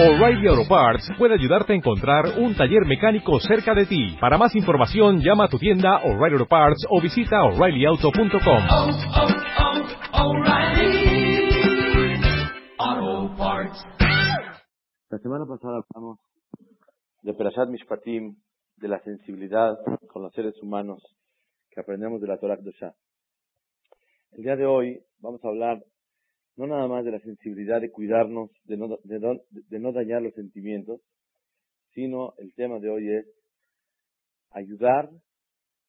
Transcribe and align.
O'Reilly 0.00 0.48
Auto 0.48 0.66
Parts 0.66 1.06
puede 1.18 1.34
ayudarte 1.34 1.74
a 1.74 1.76
encontrar 1.76 2.24
un 2.38 2.54
taller 2.54 2.86
mecánico 2.86 3.38
cerca 3.40 3.74
de 3.74 3.84
ti. 3.84 4.16
Para 4.18 4.38
más 4.38 4.54
información, 4.56 5.20
llama 5.20 5.44
a 5.44 5.48
tu 5.48 5.58
tienda 5.58 5.98
O'Reilly 5.98 6.36
Auto 6.36 6.48
Parts 6.48 6.86
o 6.88 6.98
visita 6.98 7.42
oreillyauto.com. 7.42 8.62
oh, 12.78 12.94
oh, 13.00 13.36
Parts. 13.36 13.84
La 15.10 15.18
semana 15.18 15.44
pasada 15.44 15.82
hablamos 15.94 16.18
de 17.20 17.34
Perashat 17.34 17.68
Mishpatim, 17.68 18.36
de 18.76 18.88
la 18.88 18.98
sensibilidad 19.00 19.76
con 20.10 20.22
los 20.22 20.32
seres 20.32 20.54
humanos 20.62 21.02
que 21.70 21.80
aprendemos 21.82 22.18
de 22.22 22.28
la 22.28 22.38
Torah 22.38 22.56
Kedoshá. 22.56 22.94
El 24.32 24.42
día 24.42 24.56
de 24.56 24.64
hoy 24.64 25.00
vamos 25.20 25.44
a 25.44 25.48
hablar 25.48 25.82
no 26.56 26.66
nada 26.66 26.86
más 26.86 27.04
de 27.04 27.12
la 27.12 27.20
sensibilidad 27.20 27.80
de 27.80 27.90
cuidarnos, 27.90 28.50
de 28.64 28.76
no, 28.76 28.98
de 29.04 29.18
no- 29.18 29.40
de 29.50 29.78
no 29.78 29.92
dañar 29.92 30.22
los 30.22 30.34
sentimientos, 30.34 31.00
sino 31.94 32.34
el 32.38 32.54
tema 32.54 32.78
de 32.78 32.90
hoy 32.90 33.14
es 33.14 33.26
ayudar, 34.50 35.10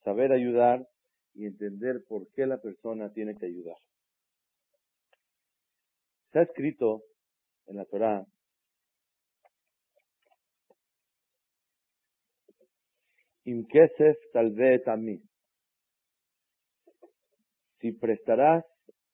saber 0.03 0.31
ayudar 0.31 0.87
y 1.33 1.45
entender 1.45 2.03
por 2.07 2.27
qué 2.33 2.45
la 2.45 2.57
persona 2.57 3.11
tiene 3.11 3.35
que 3.35 3.45
ayudar. 3.47 3.77
Está 6.27 6.43
escrito 6.43 7.03
en 7.67 7.77
la 7.77 7.85
Torah 7.85 8.25
Im 13.45 13.65
kesef 13.67 14.15
talvet 14.31 14.87
a 14.87 14.95
mí. 14.95 15.21
Si 17.79 17.91
prestarás 17.91 18.63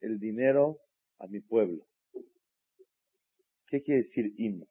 el 0.02 0.20
dinero 0.20 0.78
a 1.20 1.28
mi 1.28 1.40
pueblo. 1.42 1.86
¿Qué 3.68 3.82
quiere 3.84 4.04
decir 4.04 4.34
im? 4.38 4.66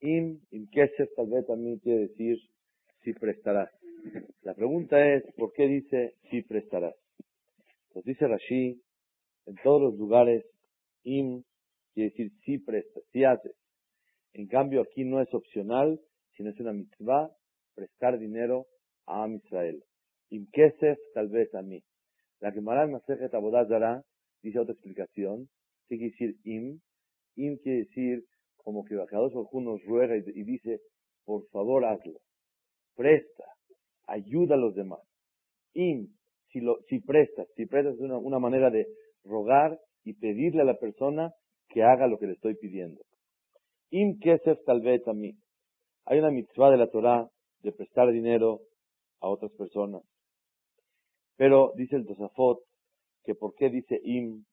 Im, 0.00 0.40
im 0.50 0.66
kesef 0.70 1.14
talvet 1.16 1.50
a 1.50 1.56
mí 1.56 1.78
quiere 1.80 2.08
decir 2.08 2.38
si 3.02 3.12
prestarás. 3.12 3.70
La 4.42 4.54
pregunta 4.54 4.96
es, 5.14 5.24
¿por 5.36 5.52
qué 5.52 5.66
dice 5.66 6.14
si 6.30 6.42
prestarás? 6.42 6.94
Pues 7.92 8.04
dice 8.04 8.26
Rashi, 8.26 8.80
en 9.46 9.56
todos 9.62 9.82
los 9.82 9.98
lugares, 9.98 10.44
im 11.04 11.42
quiere 11.94 12.10
decir 12.10 12.32
si 12.44 12.58
prestas, 12.58 13.02
si 13.12 13.24
haces. 13.24 13.56
En 14.34 14.46
cambio, 14.46 14.82
aquí 14.82 15.04
no 15.04 15.20
es 15.20 15.32
opcional, 15.32 16.00
sino 16.36 16.50
es 16.50 16.60
una 16.60 16.72
mitzvah 16.72 17.30
prestar 17.74 18.18
dinero 18.18 18.66
a 19.06 19.24
Am 19.24 19.36
Israel. 19.36 19.82
Im 20.30 20.46
kesef 20.52 20.98
tal 21.14 21.28
vez 21.28 21.54
a 21.54 21.62
mí. 21.62 21.82
La 22.40 22.52
Gemara 22.52 22.84
en 22.84 22.92
Masejet 22.92 23.34
Avodah 23.34 23.66
Zarah 23.66 24.04
dice 24.42 24.58
otra 24.58 24.74
explicación. 24.74 25.48
¿Qué 25.88 25.96
quiere 25.96 26.10
decir 26.12 26.36
im? 26.44 26.80
Im 27.36 27.56
quiere 27.58 27.78
decir 27.78 28.24
como 28.56 28.84
que 28.84 28.96
Bajados 28.96 29.32
nos 29.52 29.82
ruega 29.84 30.16
y, 30.16 30.22
y 30.34 30.44
dice, 30.44 30.80
por 31.24 31.46
favor 31.48 31.84
hazlo. 31.84 32.18
Presta. 32.94 33.44
Ayuda 34.06 34.54
a 34.54 34.58
los 34.58 34.74
demás. 34.74 35.00
Im, 35.74 36.08
si, 36.50 36.60
lo, 36.60 36.78
si 36.88 37.00
prestas, 37.00 37.46
si 37.56 37.66
prestas 37.66 37.94
es 37.94 38.00
una, 38.00 38.18
una 38.18 38.38
manera 38.38 38.70
de 38.70 38.86
rogar 39.24 39.78
y 40.04 40.14
pedirle 40.14 40.62
a 40.62 40.64
la 40.64 40.78
persona 40.78 41.32
que 41.68 41.82
haga 41.82 42.06
lo 42.06 42.18
que 42.18 42.26
le 42.26 42.32
estoy 42.32 42.56
pidiendo. 42.56 43.02
Im 43.90 44.18
kesef 44.18 44.58
tal 44.64 44.80
vez 44.80 45.06
a 45.06 45.12
mí. 45.12 45.32
Hay 46.06 46.18
una 46.18 46.30
mitzvah 46.30 46.70
de 46.70 46.78
la 46.78 46.90
Torah 46.90 47.28
de 47.60 47.72
prestar 47.72 48.10
dinero 48.12 48.60
a 49.20 49.28
otras 49.28 49.52
personas. 49.52 50.02
Pero 51.36 51.72
dice 51.76 51.96
el 51.96 52.06
Tosafot 52.06 52.60
que 53.28 53.34
por 53.34 53.54
qué 53.56 53.68
dice 53.68 54.00
im, 54.04 54.46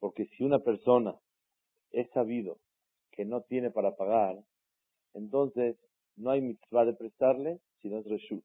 porque 0.00 0.24
si 0.28 0.44
una 0.44 0.60
persona 0.60 1.14
es 1.90 2.08
sabido 2.12 2.56
que 3.12 3.26
no 3.26 3.42
tiene 3.42 3.70
para 3.70 3.96
pagar, 3.96 4.42
entonces 5.12 5.76
no 6.16 6.30
hay 6.30 6.40
mitzvah 6.40 6.86
de 6.86 6.94
prestarle, 6.94 7.60
sino 7.82 7.98
es 7.98 8.06
reshut. 8.06 8.42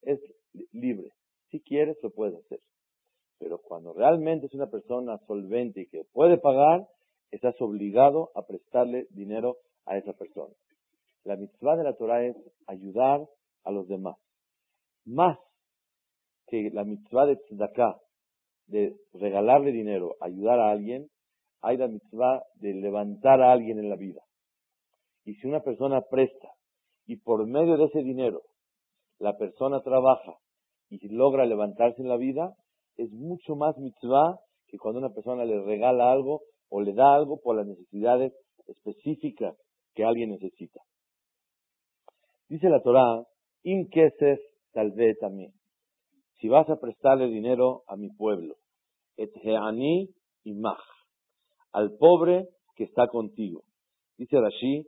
Es 0.00 0.18
li- 0.54 0.68
libre. 0.72 1.10
Si 1.50 1.60
quieres, 1.60 1.98
lo 2.02 2.12
puedes 2.12 2.34
hacer. 2.46 2.60
Pero 3.38 3.58
cuando 3.58 3.92
realmente 3.92 4.46
es 4.46 4.54
una 4.54 4.70
persona 4.70 5.18
solvente 5.26 5.82
y 5.82 5.86
que 5.88 6.04
puede 6.10 6.38
pagar, 6.38 6.88
estás 7.30 7.60
obligado 7.60 8.30
a 8.34 8.46
prestarle 8.46 9.06
dinero 9.10 9.58
a 9.84 9.98
esa 9.98 10.14
persona. 10.14 10.54
La 11.24 11.36
mitzvah 11.36 11.76
de 11.76 11.84
la 11.84 11.94
Torah 11.94 12.24
es 12.24 12.36
ayudar 12.66 13.20
a 13.64 13.70
los 13.70 13.86
demás. 13.86 14.16
Más 15.04 15.38
que 16.46 16.70
la 16.70 16.84
mitzvah 16.84 17.26
de 17.26 17.36
tzedakah, 17.36 18.00
de 18.66 18.96
regalarle 19.12 19.72
dinero, 19.72 20.16
ayudar 20.20 20.58
a 20.58 20.70
alguien, 20.70 21.08
hay 21.62 21.76
la 21.76 21.88
mitzvah 21.88 22.42
de 22.56 22.74
levantar 22.74 23.40
a 23.42 23.52
alguien 23.52 23.78
en 23.78 23.88
la 23.88 23.96
vida. 23.96 24.22
Y 25.24 25.34
si 25.34 25.46
una 25.46 25.60
persona 25.60 26.02
presta 26.02 26.48
y 27.06 27.16
por 27.16 27.46
medio 27.46 27.76
de 27.76 27.84
ese 27.86 28.02
dinero 28.02 28.42
la 29.18 29.36
persona 29.36 29.80
trabaja 29.82 30.34
y 30.90 31.08
logra 31.08 31.46
levantarse 31.46 32.02
en 32.02 32.08
la 32.08 32.16
vida, 32.16 32.54
es 32.96 33.10
mucho 33.12 33.56
más 33.56 33.76
mitzvah 33.78 34.38
que 34.66 34.78
cuando 34.78 35.00
una 35.00 35.14
persona 35.14 35.44
le 35.44 35.62
regala 35.62 36.12
algo 36.12 36.42
o 36.68 36.80
le 36.80 36.92
da 36.92 37.14
algo 37.14 37.40
por 37.40 37.56
las 37.56 37.66
necesidades 37.66 38.32
específicas 38.66 39.56
que 39.94 40.04
alguien 40.04 40.30
necesita. 40.30 40.80
Dice 42.48 42.68
la 42.68 42.80
Torah, 42.82 43.24
im 43.62 43.88
kesef 43.88 44.40
tal 44.72 44.92
vez 44.92 45.16
mí. 45.30 45.48
Si 46.44 46.48
vas 46.50 46.68
a 46.68 46.76
prestarle 46.76 47.28
dinero 47.28 47.84
a 47.86 47.96
mi 47.96 48.10
pueblo, 48.10 48.56
et 49.16 49.32
heani 49.42 50.10
imach, 50.44 50.84
al 51.72 51.96
pobre 51.96 52.50
que 52.76 52.84
está 52.84 53.08
contigo. 53.08 53.62
Dice 54.18 54.38
Rashi. 54.38 54.86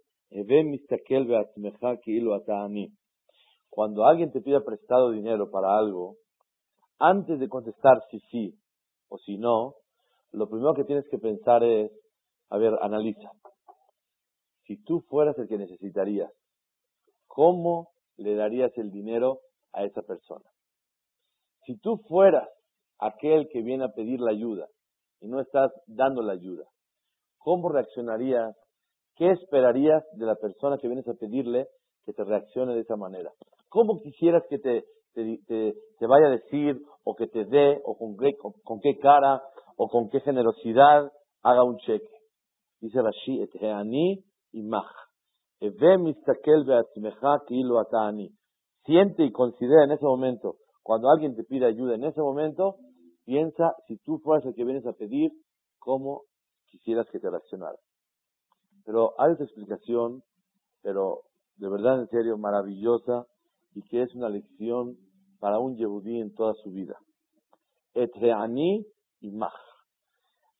Cuando 3.71 4.05
alguien 4.05 4.33
te 4.33 4.43
pida 4.43 4.65
prestado 4.67 5.13
dinero 5.13 5.51
para 5.51 5.79
algo, 5.79 6.17
antes 6.99 7.41
de 7.41 7.49
contestar 7.49 8.03
si 8.11 8.21
sí 8.31 8.55
o 9.09 9.17
si 9.17 9.39
no, 9.39 9.77
lo 10.33 10.51
primero 10.51 10.75
que 10.75 10.85
tienes 10.85 11.09
que 11.09 11.17
pensar 11.17 11.65
es, 11.65 11.91
a 12.51 12.59
ver, 12.59 12.75
analiza. 12.83 13.31
Si 14.67 14.77
tú 14.85 15.01
fueras 15.09 15.39
el 15.39 15.49
que 15.49 15.57
necesitarías, 15.57 16.31
¿cómo 17.27 17.89
le 18.19 18.35
darías 18.35 18.77
el 18.77 18.91
dinero 18.91 19.41
a 19.73 19.85
esa 19.85 20.03
persona? 20.03 20.45
Si 21.67 21.77
tú 21.81 21.99
fueras 22.09 22.49
aquel 23.01 23.49
que 23.49 23.61
viene 23.61 23.85
a 23.85 23.93
pedir 23.93 24.21
la 24.21 24.31
ayuda 24.31 24.69
y 25.21 25.27
no 25.27 25.41
estás 25.41 25.73
dando 25.89 26.23
la 26.23 26.35
ayuda, 26.35 26.65
¿cómo 27.39 27.69
reaccionarías? 27.69 28.57
¿Qué 29.17 29.33
esperarías 29.33 30.05
de 30.13 30.27
la 30.27 30.37
persona 30.37 30.79
que 30.79 30.87
vienes 30.87 31.09
a 31.09 31.15
pedirle 31.15 31.67
que 32.05 32.13
te 32.13 32.23
reaccione 32.23 32.75
de 32.75 32.83
esa 32.83 32.97
manera? 32.97 33.33
¿Cómo 33.69 34.01
quisieras 34.01 34.45
que 34.49 34.59
te, 34.59 34.85
te, 35.15 36.07
vaya 36.07 36.29
a 36.29 36.31
decir 36.31 36.81
o 37.05 37.17
que 37.17 37.27
te 37.27 37.45
dé 37.47 37.81
o 37.85 37.97
con 37.97 38.81
qué, 38.81 38.99
cara 38.99 39.43
o 39.77 39.89
con 39.89 40.09
qué 40.11 40.21
generosidad 40.21 41.11
haga 41.43 41.65
un 41.65 41.79
cheque? 41.79 42.15
Dice 42.81 43.01
Rashi, 43.03 43.43
et 43.43 43.51
heani 43.61 44.23
imach. 44.53 44.93
Eve 45.61 45.97
ani. 47.93 48.31
Siente 48.85 49.25
y 49.25 49.33
considera 49.33 49.85
en 49.85 49.93
ese 49.93 50.05
momento, 50.05 50.57
cuando 50.87 51.11
alguien 51.11 51.35
te 51.35 51.43
pide 51.43 51.67
ayuda 51.67 51.97
en 51.97 52.05
ese 52.05 52.21
momento, 52.21 52.77
piensa 53.25 53.75
si 53.89 53.97
tú 53.99 54.21
fueras 54.21 54.47
el 54.47 54.55
que 54.55 54.65
vienes 54.65 54.87
a 54.87 54.93
pedir, 54.93 55.33
cómo 55.81 56.23
quisieras 56.67 57.09
que 57.11 57.19
te 57.19 57.29
reaccionara. 57.29 57.77
Pero 58.85 59.21
hay 59.21 59.33
otra 59.33 59.47
explicación, 59.47 60.23
pero 60.83 61.23
de 61.57 61.69
verdad 61.69 61.99
en 61.99 62.07
serio 62.07 62.39
maravillosa 62.39 63.27
y 63.75 63.83
que 63.83 64.03
es 64.03 64.15
una 64.15 64.29
lección 64.29 64.97
para 65.41 65.59
un 65.59 65.77
yehudí 65.77 66.21
en 66.21 66.33
toda 66.33 66.55
su 66.63 66.71
vida. 66.71 66.97
Et 67.95 68.15
heani 68.15 68.87
imach. 69.23 69.59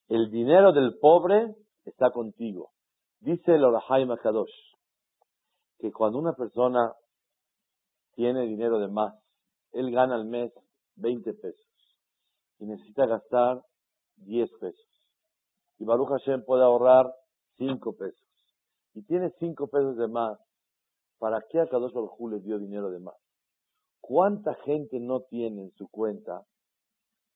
El 0.09 0.29
dinero 0.29 0.73
del 0.73 0.97
pobre 0.99 1.55
está 1.85 2.11
contigo. 2.11 2.71
Dice 3.21 3.55
el 3.55 3.63
Orahai 3.63 4.05
Makadosh 4.05 4.51
que 5.79 5.89
cuando 5.93 6.19
una 6.19 6.33
persona 6.33 6.91
tiene 8.15 8.41
dinero 8.41 8.79
de 8.79 8.89
más, 8.89 9.13
él 9.71 9.91
gana 9.91 10.15
al 10.15 10.25
mes 10.25 10.51
20 10.95 11.33
pesos 11.33 11.67
y 12.59 12.65
necesita 12.65 13.05
gastar 13.05 13.63
10 14.17 14.49
pesos. 14.59 14.87
Y 15.79 15.85
Baruch 15.85 16.09
Hashem 16.09 16.43
puede 16.43 16.63
ahorrar 16.63 17.13
5 17.57 17.95
pesos. 17.95 18.27
Y 18.93 19.03
tiene 19.03 19.31
5 19.39 19.67
pesos 19.67 19.97
de 19.97 20.07
más. 20.07 20.39
¿Para 21.19 21.41
qué 21.49 21.59
a 21.59 21.67
Kadosh 21.67 21.93
Baruj 21.93 22.31
le 22.31 22.39
dio 22.39 22.59
dinero 22.59 22.89
de 22.89 22.99
más? 22.99 23.15
¿Cuánta 24.01 24.55
gente 24.65 24.99
no 24.99 25.21
tiene 25.21 25.63
en 25.63 25.71
su 25.71 25.87
cuenta 25.89 26.45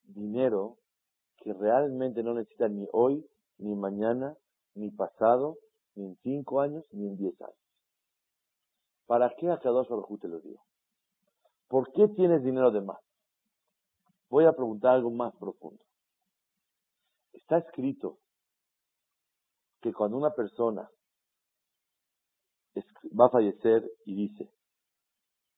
dinero 0.04 0.78
que 1.38 1.54
realmente 1.54 2.24
no 2.24 2.34
necesita 2.34 2.68
ni 2.68 2.88
hoy, 2.94 3.26
ni 3.58 3.76
mañana, 3.76 4.36
ni 4.76 4.90
pasado, 4.92 5.58
ni 5.96 6.06
en 6.06 6.16
5 6.24 6.62
años, 6.62 6.86
ni 6.92 7.08
en 7.08 7.18
10 7.18 7.42
años? 7.42 7.56
¿Para 9.06 9.36
qué 9.36 9.50
a 9.50 9.60
Kadosh 9.60 9.90
Baruj 9.90 10.20
te 10.20 10.28
lo 10.28 10.40
dio? 10.40 10.60
¿Por 11.72 11.90
qué 11.94 12.10
tienes 12.10 12.44
dinero 12.44 12.70
de 12.70 12.82
más? 12.82 13.00
Voy 14.30 14.44
a 14.44 14.52
preguntar 14.52 14.96
algo 14.96 15.10
más 15.10 15.34
profundo. 15.40 15.82
Está 17.32 17.60
escrito 17.60 18.18
que 19.82 19.94
cuando 19.94 20.18
una 20.18 20.32
persona 20.32 20.90
va 23.18 23.28
a 23.28 23.30
fallecer 23.30 23.90
y 24.04 24.28
dice, 24.28 24.52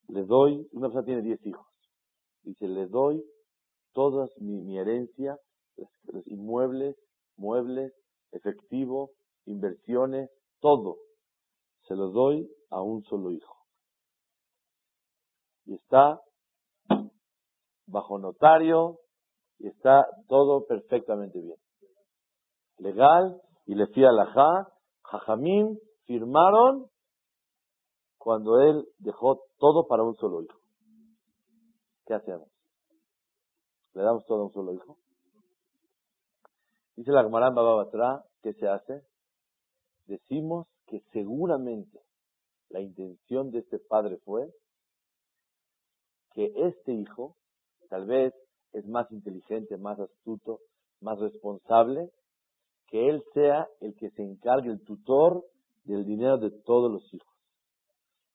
le 0.10 0.24
doy, 0.26 0.68
una 0.74 0.90
persona 0.90 1.04
tiene 1.04 1.24
10 1.24 1.48
hijos, 1.48 1.66
dice, 2.44 2.68
le 2.68 2.86
doy 2.86 3.24
toda 3.94 4.28
mi, 4.38 4.62
mi 4.62 4.78
herencia, 4.78 5.36
los, 5.78 5.90
los 6.04 6.28
inmuebles, 6.28 6.96
muebles, 7.38 7.92
efectivo, 8.32 9.10
inversiones, 9.46 10.30
todo, 10.60 10.98
se 11.88 11.96
lo 11.96 12.12
doy 12.12 12.48
a 12.70 12.84
un 12.84 13.04
solo 13.06 13.32
hijo. 13.32 13.63
Y 15.66 15.76
está 15.76 16.22
bajo 17.88 18.20
notario 18.20 19.00
y 19.60 19.68
está 19.68 20.08
todo 20.28 20.66
perfectamente 20.66 21.40
bien. 21.40 21.58
Legal 22.78 23.42
y 23.66 23.76
le 23.76 23.88
fía 23.88 24.12
la 24.12 24.26
Jajamín 25.04 25.80
firmaron 26.06 26.90
cuando 28.18 28.60
él 28.62 28.88
dejó 29.00 29.44
todo 29.58 29.88
para 29.88 30.04
un 30.04 30.16
solo 30.16 30.42
hijo. 30.42 30.60
¿Qué 32.06 32.14
hacemos? 32.14 32.50
¿Le 33.94 34.02
damos 34.02 34.26
todo 34.26 34.42
a 34.42 34.46
un 34.46 34.52
solo 34.52 34.74
hijo? 34.74 34.98
Dice 36.96 37.12
la 37.12 37.24
Baba 37.24 37.76
Batra, 37.76 38.24
¿qué 38.42 38.54
se 38.54 38.68
hace? 38.68 39.04
Decimos 40.06 40.68
que 40.88 41.00
seguramente 41.12 42.00
la 42.70 42.82
intención 42.82 43.52
de 43.52 43.60
este 43.60 43.80
padre 43.80 44.18
fue 44.26 44.54
que 46.34 46.52
este 46.56 46.94
hijo 46.94 47.36
tal 47.90 48.06
vez 48.06 48.34
es 48.74 48.86
más 48.88 49.12
inteligente, 49.12 49.78
más 49.78 50.00
astuto, 50.00 50.60
más 51.02 51.20
responsable, 51.20 52.10
que 52.88 53.10
él 53.10 53.24
sea 53.34 53.68
el 53.82 53.96
que 53.96 54.10
se 54.12 54.24
encargue, 54.24 54.70
el 54.70 54.84
tutor 54.84 55.44
del 55.84 56.06
dinero 56.06 56.38
de 56.38 56.52
todos 56.66 56.92
los 56.92 57.14
hijos. 57.14 57.28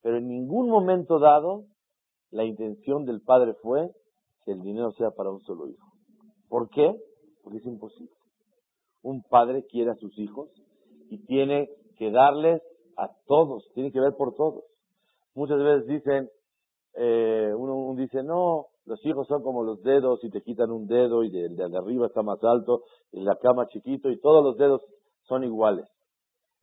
Pero 0.03 0.19
en 0.19 0.29
ningún 0.29 0.69
momento 0.69 1.19
dado 1.19 1.65
la 2.31 2.45
intención 2.45 3.05
del 3.05 3.21
padre 3.21 3.55
fue 3.55 3.91
que 4.45 4.53
el 4.53 4.63
dinero 4.63 4.93
sea 4.93 5.11
para 5.11 5.31
un 5.31 5.41
solo 5.41 5.69
hijo. 5.69 5.93
¿Por 6.49 6.69
qué? 6.71 6.95
Porque 7.43 7.59
es 7.59 7.67
imposible. 7.67 8.15
Un 9.03 9.23
padre 9.23 9.65
quiere 9.67 9.91
a 9.91 9.97
sus 9.97 10.17
hijos 10.19 10.51
y 11.11 11.19
tiene 11.25 11.69
que 11.97 12.11
darles 12.11 12.63
a 12.97 13.11
todos, 13.27 13.69
tiene 13.75 13.93
que 13.93 14.01
ver 14.01 14.15
por 14.17 14.35
todos. 14.35 14.65
Muchas 15.35 15.59
veces 15.59 15.87
dicen, 15.87 16.29
eh, 16.95 17.53
uno, 17.55 17.95
dice, 17.97 18.23
no, 18.23 18.67
los 18.85 19.05
hijos 19.05 19.27
son 19.29 19.43
como 19.43 19.63
los 19.63 19.83
dedos 19.83 20.23
y 20.25 20.31
te 20.31 20.43
quitan 20.43 20.71
un 20.71 20.87
dedo 20.87 21.23
y 21.23 21.37
el 21.39 21.57
de, 21.57 21.77
arriba 21.77 22.07
está 22.07 22.23
más 22.23 22.43
alto 22.43 22.85
y 23.13 23.21
la 23.21 23.37
cama 23.37 23.69
chiquito 23.69 24.11
y 24.11 24.21
todos 24.21 24.43
los 24.45 24.57
dedos 24.57 24.83
son 25.23 25.45
iguales. 25.45 25.87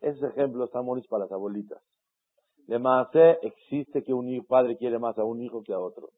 Esos 0.01 0.24
ejemplos 0.31 0.68
están 0.68 0.86
bonitos 0.86 1.10
para 1.10 1.24
las 1.24 1.31
abuelitas. 1.31 1.81
De 2.68 2.80
más 2.80 3.07
existe 3.42 4.04
que 4.04 4.13
un 4.13 4.44
padre 4.48 4.77
quiere 4.77 4.98
más 5.00 5.18
a 5.18 5.24
un 5.24 5.42
hijo 5.42 5.62
que 5.63 5.74
a 5.74 5.80
otro. 5.80 6.10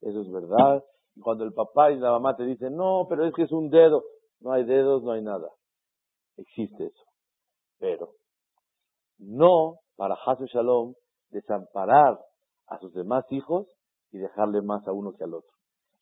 Eso 0.00 0.20
es 0.20 0.30
verdad. 0.30 0.84
Y 1.16 1.20
cuando 1.20 1.44
el 1.44 1.52
papá 1.52 1.90
y 1.90 1.98
la 1.98 2.12
mamá 2.12 2.36
te 2.36 2.44
dicen, 2.44 2.76
no, 2.76 3.06
pero 3.08 3.26
es 3.26 3.34
que 3.34 3.42
es 3.42 3.52
un 3.52 3.70
dedo. 3.70 4.04
No 4.40 4.52
hay 4.52 4.64
dedos, 4.64 5.02
no 5.02 5.12
hay 5.12 5.22
nada. 5.22 5.48
Existe 6.36 6.86
eso. 6.86 7.04
Pero 7.78 8.10
no 9.18 9.80
para 9.96 10.14
Hasu 10.14 10.46
Shalom 10.46 10.94
desamparar 11.30 12.18
a 12.68 12.78
sus 12.78 12.92
demás 12.92 13.24
hijos 13.30 13.66
y 14.12 14.18
dejarle 14.18 14.62
más 14.62 14.86
a 14.86 14.92
uno 14.92 15.12
que 15.12 15.24
al 15.24 15.34
otro. 15.34 15.50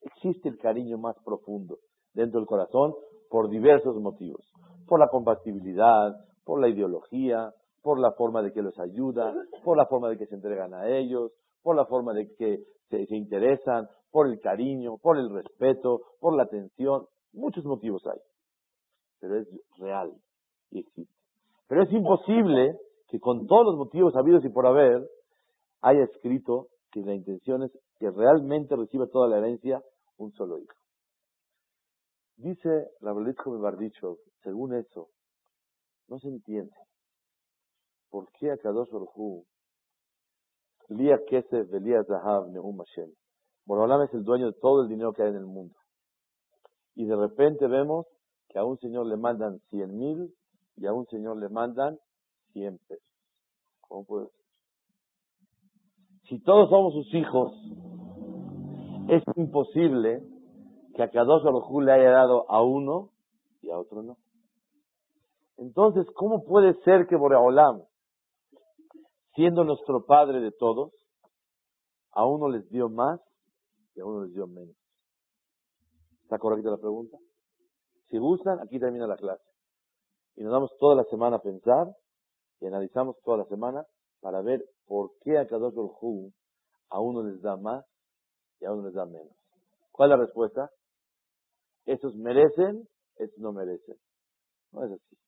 Existe 0.00 0.48
el 0.48 0.58
cariño 0.58 0.98
más 0.98 1.16
profundo 1.24 1.78
dentro 2.12 2.40
del 2.40 2.46
corazón 2.46 2.94
por 3.30 3.48
diversos 3.48 3.96
motivos. 3.96 4.46
Por 4.86 5.00
la 5.00 5.08
compatibilidad, 5.08 6.14
por 6.44 6.60
la 6.60 6.68
ideología, 6.68 7.52
por 7.82 7.98
la 7.98 8.12
forma 8.12 8.42
de 8.42 8.52
que 8.52 8.62
los 8.62 8.78
ayuda, 8.78 9.34
por 9.64 9.76
la 9.76 9.86
forma 9.86 10.08
de 10.08 10.18
que 10.18 10.26
se 10.26 10.34
entregan 10.34 10.74
a 10.74 10.88
ellos, 10.88 11.32
por 11.62 11.76
la 11.76 11.86
forma 11.86 12.12
de 12.12 12.34
que 12.36 12.58
se, 12.90 13.06
se 13.06 13.16
interesan, 13.16 13.88
por 14.10 14.28
el 14.28 14.40
cariño, 14.40 14.98
por 14.98 15.18
el 15.18 15.30
respeto, 15.30 16.02
por 16.20 16.36
la 16.36 16.44
atención. 16.44 17.06
Muchos 17.32 17.64
motivos 17.64 18.06
hay. 18.06 18.20
Pero 19.20 19.40
es 19.40 19.48
real 19.78 20.12
y 20.70 20.80
existe. 20.80 21.12
Pero 21.68 21.82
es 21.82 21.92
imposible 21.92 22.76
que 23.08 23.18
con 23.18 23.46
todos 23.46 23.66
los 23.66 23.76
motivos 23.76 24.14
habidos 24.16 24.44
y 24.44 24.50
por 24.50 24.66
haber 24.66 25.02
haya 25.84 26.04
escrito 26.04 26.68
que 26.90 27.00
la 27.00 27.14
intención 27.14 27.62
es 27.62 27.72
que 27.98 28.10
realmente 28.10 28.74
reciba 28.74 29.06
toda 29.06 29.28
la 29.28 29.38
herencia 29.38 29.82
un 30.16 30.32
solo 30.32 30.58
hijo. 30.58 30.74
Dice 32.36 32.90
Rabelitjo 33.00 33.58
Bardicho, 33.58 34.18
según 34.42 34.74
eso, 34.74 35.10
no 36.08 36.18
se 36.18 36.28
entiende 36.28 36.74
por 38.08 38.30
qué 38.32 38.50
a 38.50 38.56
Kadosh 38.56 38.88
Lía 40.88 41.18
Kesef, 41.26 41.70
Lía 41.72 42.02
Zahav, 42.04 42.48
Nehum 42.50 42.78
Hashem. 42.78 43.12
Borolam 43.66 44.02
es 44.02 44.14
el 44.14 44.24
dueño 44.24 44.46
de 44.46 44.58
todo 44.60 44.82
el 44.82 44.88
dinero 44.88 45.12
que 45.12 45.22
hay 45.22 45.30
en 45.30 45.36
el 45.36 45.46
mundo. 45.46 45.74
Y 46.94 47.04
de 47.04 47.16
repente 47.16 47.66
vemos 47.66 48.06
que 48.48 48.58
a 48.58 48.64
un 48.64 48.78
señor 48.78 49.06
le 49.06 49.16
mandan 49.16 49.60
cien 49.70 49.96
mil 49.96 50.34
y 50.76 50.86
a 50.86 50.92
un 50.92 51.06
señor 51.06 51.36
le 51.38 51.48
mandan 51.48 51.98
cien 52.52 52.78
pesos. 52.88 53.04
¿Cómo 53.80 54.04
puede 54.04 54.28
ser? 54.28 54.43
Si 56.28 56.40
todos 56.40 56.70
somos 56.70 56.94
sus 56.94 57.14
hijos, 57.14 57.52
es 59.08 59.22
imposible 59.36 60.22
que 60.94 61.02
a 61.02 61.10
Kadosh 61.10 61.42
Baruj 61.42 61.82
le 61.82 61.92
haya 61.92 62.10
dado 62.10 62.50
a 62.50 62.62
uno 62.62 63.10
y 63.60 63.70
a 63.70 63.78
otro 63.78 64.02
no. 64.02 64.16
Entonces, 65.58 66.06
¿cómo 66.14 66.44
puede 66.44 66.74
ser 66.82 67.06
que 67.06 67.16
Boreolam, 67.16 67.82
siendo 69.34 69.64
nuestro 69.64 70.06
Padre 70.06 70.40
de 70.40 70.50
todos, 70.50 70.92
a 72.12 72.24
uno 72.26 72.48
les 72.48 72.68
dio 72.70 72.88
más 72.88 73.20
y 73.94 74.00
a 74.00 74.06
uno 74.06 74.24
les 74.24 74.32
dio 74.32 74.46
menos? 74.46 74.76
¿Está 76.22 76.38
correcta 76.38 76.70
la 76.70 76.78
pregunta? 76.78 77.18
Si 78.08 78.18
gustan, 78.18 78.60
aquí 78.60 78.78
termina 78.78 79.06
la 79.06 79.16
clase. 79.16 79.44
Y 80.36 80.42
nos 80.42 80.52
damos 80.52 80.74
toda 80.78 80.96
la 80.96 81.04
semana 81.04 81.36
a 81.36 81.42
pensar 81.42 81.88
y 82.60 82.66
analizamos 82.66 83.16
toda 83.24 83.38
la 83.38 83.44
semana 83.44 83.84
para 84.24 84.40
ver 84.40 84.64
por 84.86 85.10
qué 85.20 85.36
a 85.36 85.46
Kadosh 85.46 85.74
Hu 85.76 86.32
a 86.88 86.98
uno 86.98 87.24
les 87.24 87.42
da 87.42 87.58
más 87.58 87.84
y 88.58 88.64
a 88.64 88.72
uno 88.72 88.86
les 88.86 88.94
da 88.94 89.04
menos. 89.04 89.36
¿Cuál 89.92 90.10
es 90.12 90.16
la 90.16 90.24
respuesta? 90.24 90.70
Esos 91.84 92.16
merecen, 92.16 92.88
estos 93.16 93.38
no 93.38 93.52
merecen. 93.52 93.96
No 94.72 94.82
es 94.82 94.92
así. 94.92 95.18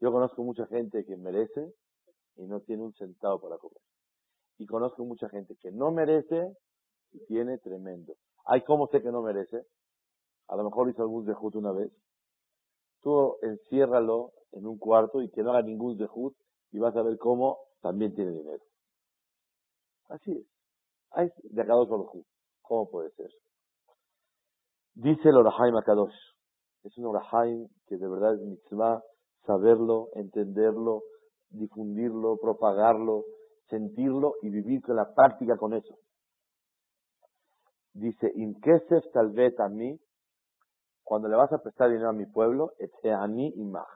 Yo 0.00 0.10
conozco 0.10 0.42
mucha 0.42 0.66
gente 0.68 1.04
que 1.04 1.18
merece 1.18 1.74
y 2.36 2.46
no 2.46 2.60
tiene 2.62 2.84
un 2.84 2.94
centavo 2.94 3.42
para 3.42 3.58
comer. 3.58 3.82
Y 4.56 4.64
conozco 4.64 5.04
mucha 5.04 5.28
gente 5.28 5.54
que 5.60 5.70
no 5.70 5.90
merece 5.90 6.56
y 7.12 7.22
tiene 7.26 7.58
tremendo. 7.58 8.14
Ay, 8.46 8.62
¿cómo 8.62 8.86
sé 8.86 9.02
que 9.02 9.12
no 9.12 9.20
merece? 9.20 9.66
A 10.48 10.56
lo 10.56 10.64
mejor 10.64 10.88
hizo 10.88 11.02
algún 11.02 11.26
zehut 11.26 11.56
una 11.56 11.72
vez. 11.72 11.92
Tú 13.02 13.36
enciérralo 13.42 14.32
en 14.52 14.66
un 14.66 14.78
cuarto 14.78 15.20
y 15.20 15.28
que 15.28 15.42
no 15.42 15.50
haga 15.50 15.60
ningún 15.60 15.98
zehut 15.98 16.34
y 16.72 16.78
vas 16.78 16.96
a 16.96 17.02
ver 17.02 17.18
cómo 17.18 17.58
también 17.84 18.14
tiene 18.14 18.32
dinero. 18.32 18.64
Así 20.08 20.32
es. 20.32 20.46
Ay, 21.10 21.30
de 21.42 21.62
Akadosh 21.62 21.90
Baruj. 21.90 22.24
¿Cómo 22.62 22.88
puede 22.90 23.10
ser? 23.10 23.30
Dice 24.94 25.28
el 25.28 25.36
Orahaim 25.36 25.76
Akadosh. 25.76 26.16
Es 26.82 26.96
un 26.96 27.04
Orahaim 27.04 27.68
que 27.86 27.98
de 27.98 28.08
verdad 28.08 28.36
es 28.36 28.40
mitzvah 28.40 29.02
saberlo, 29.44 30.08
entenderlo, 30.14 31.02
difundirlo, 31.50 32.38
propagarlo, 32.38 33.24
sentirlo 33.68 34.36
y 34.40 34.48
vivir 34.48 34.80
con 34.80 34.96
la 34.96 35.12
práctica 35.14 35.58
con 35.58 35.74
eso. 35.74 35.94
Dice, 37.92 38.32
Im 38.34 38.58
kesef 38.62 39.04
a 39.58 39.68
mí, 39.68 40.00
cuando 41.02 41.28
le 41.28 41.36
vas 41.36 41.52
a 41.52 41.58
prestar 41.58 41.90
dinero 41.90 42.08
a 42.08 42.14
mi 42.14 42.24
pueblo, 42.24 42.72
ani 43.04 43.52
imach. 43.56 43.86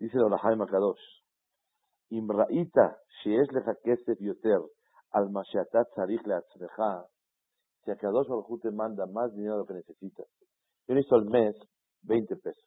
Dice 0.00 0.16
el 0.16 0.24
Orahaim 0.24 0.60
Akadosh. 0.60 1.25
Im 2.10 2.28
ra'ita 2.28 2.96
sheesh 3.22 3.50
lecha 3.52 3.74
kesef 3.84 4.20
yoter 4.20 4.62
al 5.12 5.30
mashatat 5.30 5.90
tzarich 5.94 6.24
leatzmecha, 6.26 7.06
si 7.84 7.90
a 7.90 7.96
Kadosh 7.96 8.28
Baruj 8.28 8.60
te 8.60 8.70
manda 8.70 9.06
más 9.06 9.32
dinero 9.34 9.54
de 9.54 9.58
lo 9.60 9.66
que 9.66 9.74
necesitas. 9.74 10.26
Yo 10.86 10.94
necesito 10.94 11.16
al 11.16 11.26
mes 11.26 11.56
20 12.02 12.36
pesos. 12.36 12.64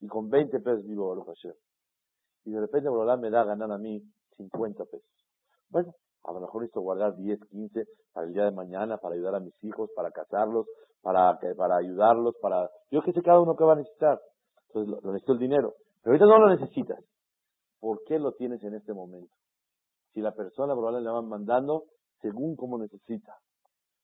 Y 0.00 0.08
con 0.08 0.28
20 0.28 0.60
pesos 0.60 0.84
vivo 0.84 1.08
Baruch 1.08 1.26
Hashem. 1.26 1.54
Y 2.44 2.52
de 2.52 2.60
repente 2.60 2.88
Borolán 2.88 3.20
me 3.20 3.30
da 3.30 3.42
a 3.42 3.44
ganar 3.44 3.72
a 3.72 3.78
mí 3.78 4.02
50 4.36 4.84
pesos. 4.84 5.10
Bueno, 5.70 5.94
a 6.24 6.32
lo 6.32 6.40
mejor 6.40 6.62
necesito 6.62 6.80
guardar 6.80 7.16
10, 7.16 7.40
15 7.50 7.84
para 8.12 8.26
el 8.26 8.32
día 8.32 8.44
de 8.44 8.52
mañana, 8.52 8.98
para 8.98 9.14
ayudar 9.14 9.34
a 9.34 9.40
mis 9.40 9.54
hijos, 9.64 9.90
para 9.96 10.10
casarlos, 10.10 10.66
para, 11.02 11.38
para 11.56 11.76
ayudarlos, 11.76 12.36
para... 12.40 12.70
Yo 12.90 13.02
que 13.02 13.12
sé 13.12 13.22
cada 13.22 13.40
uno 13.40 13.56
que 13.56 13.64
va 13.64 13.72
a 13.72 13.76
necesitar. 13.76 14.20
Entonces 14.68 14.90
lo, 14.90 15.00
lo 15.00 15.12
necesito 15.12 15.32
el 15.32 15.38
dinero. 15.38 15.74
Pero 16.02 16.14
ahorita 16.14 16.26
no 16.26 16.38
lo 16.38 16.54
necesitas. 16.54 17.04
¿Por 17.86 18.02
qué 18.02 18.18
lo 18.18 18.32
tienes 18.32 18.60
en 18.64 18.74
este 18.74 18.92
momento? 18.92 19.32
Si 20.12 20.20
la 20.20 20.34
persona 20.34 20.74
probablemente 20.74 21.08
le 21.08 21.14
van 21.14 21.28
mandando 21.28 21.84
según 22.20 22.56
como 22.56 22.78
necesita. 22.78 23.38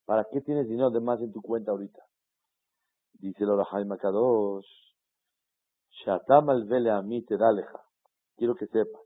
¿Para 0.04 0.24
qué 0.30 0.40
tienes 0.40 0.68
dinero 0.68 0.90
de 0.90 1.00
más 1.00 1.20
en 1.20 1.32
tu 1.32 1.42
cuenta 1.42 1.72
ahorita? 1.72 2.00
Dice 3.14 3.42
el 3.42 3.50
Orahai 3.50 3.84
Makadosh. 3.84 4.68
Shatam 5.90 6.50
al 6.50 6.64
vele 6.66 6.92
a 6.92 7.02
mí 7.02 7.24
te 7.24 7.36
da 7.36 7.48
aleja. 7.48 7.82
Quiero 8.36 8.54
que 8.54 8.68
sepas. 8.68 9.02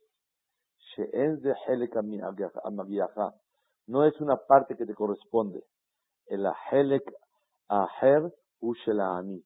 she'en 0.94 1.40
de 1.40 1.54
helek 1.66 1.96
amagiaja, 2.62 3.34
no 3.86 4.04
es 4.04 4.20
una 4.20 4.36
parte 4.36 4.76
que 4.76 4.84
te 4.84 4.94
corresponde. 4.94 5.64
El 6.26 6.46
helek 6.70 7.14
aher 7.68 8.30
ushelani, 8.60 9.42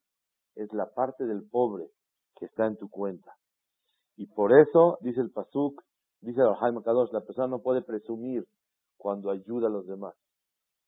es 0.57 0.73
la 0.73 0.93
parte 0.93 1.25
del 1.25 1.49
pobre 1.49 1.89
que 2.35 2.47
está 2.47 2.67
en 2.67 2.77
tu 2.77 2.91
cuenta. 2.91 3.37
Y 4.17 4.27
por 4.27 4.53
eso, 4.53 4.99
dice 5.01 5.21
el 5.21 5.31
Pasuk, 5.31 5.83
dice 6.21 6.41
el 6.41 6.55
Jaime 6.55 6.83
Kadosh, 6.83 7.13
la 7.13 7.23
persona 7.23 7.49
no 7.49 7.63
puede 7.63 7.83
presumir 7.83 8.47
cuando 8.97 9.31
ayuda 9.31 9.69
a 9.69 9.71
los 9.71 9.87
demás. 9.87 10.15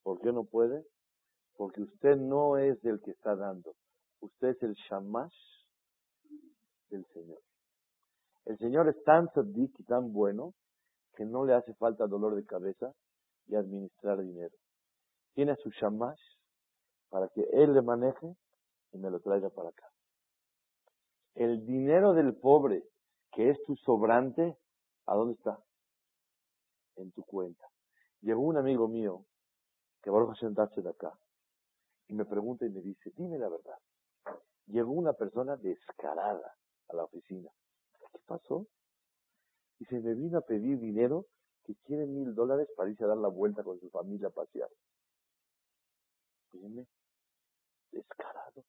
¿Por 0.02 0.20
qué 0.20 0.32
no 0.32 0.44
puede? 0.44 0.84
Porque 1.56 1.82
usted 1.82 2.16
no 2.16 2.58
es 2.58 2.80
del 2.82 3.00
que 3.00 3.12
está 3.12 3.36
dando. 3.36 3.74
Usted 4.20 4.48
es 4.48 4.62
el 4.62 4.74
shamash 4.74 5.34
del 6.90 7.06
Señor. 7.06 7.40
El 8.44 8.58
Señor 8.58 8.88
es 8.88 9.02
tan 9.04 9.32
sadik 9.32 9.78
y 9.78 9.84
tan 9.84 10.12
bueno 10.12 10.54
que 11.14 11.24
no 11.24 11.44
le 11.44 11.54
hace 11.54 11.74
falta 11.74 12.06
dolor 12.06 12.34
de 12.34 12.44
cabeza 12.44 12.92
y 13.46 13.54
administrar 13.54 14.20
dinero. 14.20 14.54
Tiene 15.34 15.52
a 15.52 15.56
su 15.56 15.70
shamash 15.70 16.20
para 17.10 17.28
que 17.28 17.42
él 17.52 17.74
le 17.74 17.82
maneje 17.82 18.34
y 18.92 18.98
me 18.98 19.10
lo 19.10 19.20
traiga 19.20 19.50
para 19.50 19.68
acá. 19.68 19.86
El 21.34 21.64
dinero 21.66 22.12
del 22.12 22.34
pobre, 22.34 22.82
que 23.32 23.50
es 23.50 23.62
tu 23.64 23.76
sobrante, 23.76 24.56
¿a 25.06 25.14
dónde 25.14 25.34
está? 25.34 25.58
En 26.96 27.10
tu 27.12 27.24
cuenta. 27.24 27.66
Llegó 28.20 28.42
un 28.42 28.56
amigo 28.56 28.88
mío, 28.88 29.24
que 30.02 30.10
va 30.10 30.30
a 30.30 30.36
sentarse 30.36 30.82
de 30.82 30.90
acá, 30.90 31.12
y 32.08 32.14
me 32.14 32.24
pregunta 32.24 32.66
y 32.66 32.70
me 32.70 32.82
dice, 32.82 33.10
dime 33.16 33.38
la 33.38 33.48
verdad. 33.48 33.78
Llegó 34.66 34.92
una 34.92 35.14
persona 35.14 35.56
descarada 35.56 36.54
a 36.88 36.94
la 36.94 37.04
oficina. 37.04 37.50
¿Qué 38.12 38.18
pasó? 38.26 38.66
Y 39.78 39.86
se 39.86 39.98
me 40.00 40.14
vino 40.14 40.38
a 40.38 40.42
pedir 40.42 40.78
dinero 40.78 41.26
que 41.64 41.74
quiere 41.86 42.06
mil 42.06 42.34
dólares 42.34 42.68
para 42.76 42.90
irse 42.90 43.04
a 43.04 43.08
dar 43.08 43.16
la 43.16 43.28
vuelta 43.28 43.64
con 43.64 43.80
su 43.80 43.88
familia 43.90 44.28
a 44.28 44.30
pasear. 44.30 44.68
Dime, 46.52 46.86
descarado. 47.90 48.64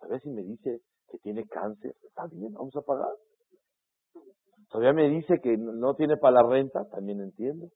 ¿Sabes 0.00 0.22
si 0.22 0.30
me 0.30 0.42
dice 0.42 0.82
que 1.08 1.18
tiene 1.18 1.46
cáncer? 1.46 1.96
Está 2.02 2.26
bien, 2.26 2.52
vamos 2.54 2.74
a 2.76 2.82
pagar. 2.82 3.14
Todavía 4.70 4.92
me 4.92 5.08
dice 5.08 5.40
que 5.40 5.56
no 5.56 5.94
tiene 5.94 6.16
para 6.16 6.42
la 6.42 6.48
renta, 6.48 6.88
también 6.90 7.20
entiendo. 7.20 7.70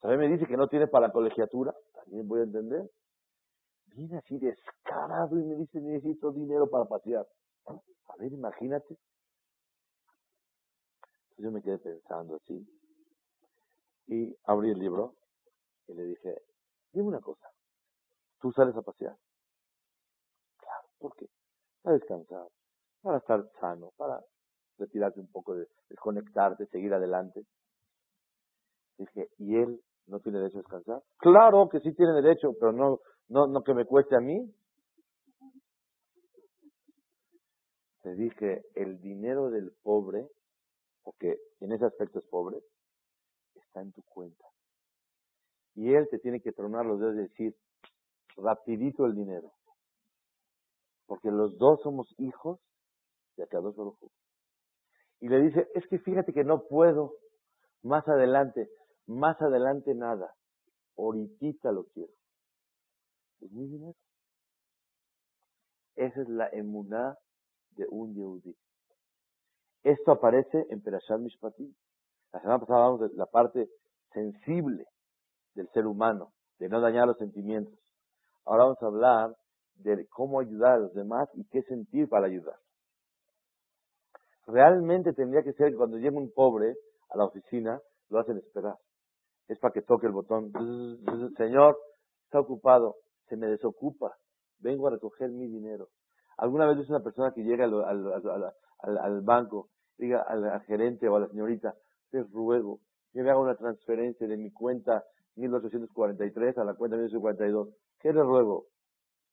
Todavía 0.00 0.28
me 0.28 0.32
dice 0.32 0.46
que 0.46 0.56
no 0.56 0.68
tiene 0.68 0.86
para 0.86 1.08
la 1.08 1.12
colegiatura, 1.12 1.74
también 1.92 2.28
voy 2.28 2.40
a 2.40 2.44
entender. 2.44 2.88
Viene 3.86 4.18
así 4.18 4.38
descarado 4.38 5.38
y 5.38 5.44
me 5.44 5.56
dice 5.56 5.80
necesito 5.80 6.30
dinero 6.30 6.68
para 6.70 6.84
pasear. 6.84 7.26
A 7.66 8.16
ver, 8.18 8.32
imagínate. 8.32 8.96
Yo 11.38 11.50
me 11.50 11.62
quedé 11.62 11.78
pensando 11.78 12.36
así. 12.36 12.64
Y 14.06 14.36
abrí 14.44 14.70
el 14.70 14.78
libro 14.78 15.14
y 15.88 15.94
le 15.94 16.04
dije, 16.04 16.42
dime 16.92 17.08
una 17.08 17.20
cosa, 17.20 17.48
tú 18.40 18.52
sales 18.52 18.76
a 18.76 18.82
pasear. 18.82 19.16
Claro, 20.58 20.88
¿por 20.98 21.16
qué? 21.16 21.26
Para 21.82 21.96
descansar, 21.96 22.46
para 23.02 23.18
estar 23.18 23.44
sano, 23.60 23.90
para 23.96 24.20
retirarte 24.78 25.20
un 25.20 25.28
poco, 25.28 25.54
de, 25.54 25.66
desconectarte, 25.88 26.66
seguir 26.66 26.92
adelante. 26.94 27.44
Dije, 28.98 29.28
¿y 29.38 29.56
él 29.56 29.80
no 30.06 30.20
tiene 30.20 30.38
derecho 30.38 30.58
a 30.58 30.62
descansar? 30.62 31.02
Claro 31.18 31.68
que 31.68 31.80
sí 31.80 31.92
tiene 31.94 32.12
derecho, 32.12 32.54
pero 32.58 32.72
no, 32.72 33.00
no, 33.28 33.46
no 33.46 33.62
que 33.62 33.74
me 33.74 33.84
cueste 33.84 34.16
a 34.16 34.20
mí. 34.20 34.52
Te 38.02 38.14
dije, 38.14 38.62
el 38.74 39.00
dinero 39.00 39.50
del 39.50 39.72
pobre, 39.82 40.28
porque 41.02 41.36
en 41.60 41.72
ese 41.72 41.86
aspecto 41.86 42.20
es 42.20 42.26
pobre, 42.26 42.58
está 43.54 43.82
en 43.82 43.92
tu 43.92 44.02
cuenta. 44.02 44.44
Y 45.74 45.92
él 45.92 46.08
te 46.10 46.18
tiene 46.18 46.40
que 46.40 46.52
tronar 46.52 46.86
los 46.86 47.00
dedos 47.00 47.16
y 47.16 47.18
decir, 47.18 47.56
rapidito 48.36 49.04
el 49.04 49.14
dinero. 49.14 49.52
Porque 51.06 51.30
los 51.30 51.56
dos 51.58 51.80
somos 51.82 52.14
hijos 52.18 52.60
de 53.36 53.44
Akadosh 53.44 53.76
Baruj 53.76 53.98
y 55.20 55.28
le 55.28 55.40
dice, 55.40 55.68
es 55.74 55.86
que 55.88 55.98
fíjate 55.98 56.32
que 56.32 56.44
no 56.44 56.66
puedo, 56.66 57.14
más 57.82 58.06
adelante, 58.08 58.68
más 59.06 59.40
adelante 59.40 59.94
nada, 59.94 60.34
ahorita 60.96 61.72
lo 61.72 61.84
quiero. 61.84 62.12
Es 63.40 63.52
mi 63.52 63.66
dinero. 63.66 63.96
Esa 65.94 66.22
es 66.22 66.28
la 66.28 66.48
emuná 66.48 67.16
de 67.70 67.86
un 67.88 68.14
Yehudi. 68.14 68.54
Esto 69.82 70.12
aparece 70.12 70.66
en 70.70 70.82
Perashat 70.82 71.20
Mishpatim. 71.20 71.72
La 72.32 72.40
semana 72.40 72.58
pasada 72.58 72.86
hablamos 72.86 73.10
de 73.10 73.16
la 73.16 73.26
parte 73.26 73.68
sensible 74.12 74.86
del 75.54 75.68
ser 75.70 75.86
humano, 75.86 76.32
de 76.58 76.68
no 76.68 76.80
dañar 76.80 77.06
los 77.06 77.18
sentimientos. 77.18 77.78
Ahora 78.44 78.64
vamos 78.64 78.82
a 78.82 78.86
hablar 78.86 79.36
de 79.76 80.06
cómo 80.08 80.40
ayudar 80.40 80.72
a 80.72 80.78
los 80.78 80.94
demás 80.94 81.28
y 81.34 81.44
qué 81.44 81.62
sentir 81.62 82.08
para 82.08 82.26
ayudar. 82.26 82.56
Realmente 84.46 85.12
tendría 85.12 85.42
que 85.42 85.52
ser 85.54 85.74
cuando 85.74 85.98
llega 85.98 86.16
un 86.16 86.32
pobre 86.32 86.76
a 87.10 87.16
la 87.16 87.24
oficina, 87.24 87.80
lo 88.08 88.20
hacen 88.20 88.38
esperar. 88.38 88.76
Es 89.48 89.58
para 89.58 89.72
que 89.72 89.82
toque 89.82 90.06
el 90.06 90.12
botón. 90.12 90.52
Señor, 91.36 91.78
está 92.24 92.40
ocupado, 92.40 92.96
se 93.28 93.36
me 93.36 93.48
desocupa, 93.48 94.16
vengo 94.60 94.86
a 94.86 94.90
recoger 94.90 95.30
mi 95.30 95.48
dinero. 95.48 95.88
Alguna 96.38 96.66
vez 96.66 96.78
es 96.78 96.90
una 96.90 97.00
persona 97.00 97.32
que 97.32 97.42
llega 97.42 97.64
al, 97.64 99.20
banco, 99.22 99.68
diga 99.96 100.22
al, 100.22 100.60
gerente 100.62 101.08
o 101.08 101.16
a 101.16 101.20
la 101.20 101.28
señorita, 101.28 101.74
te 102.10 102.22
ruego 102.22 102.80
que 103.12 103.22
me 103.22 103.30
haga 103.30 103.40
una 103.40 103.56
transferencia 103.56 104.28
de 104.28 104.36
mi 104.36 104.52
cuenta 104.52 105.02
1843 105.36 106.58
a 106.58 106.64
la 106.64 106.74
cuenta 106.74 106.96
1842. 106.96 107.68
¿Qué 108.00 108.12
le 108.12 108.22
ruego? 108.22 108.66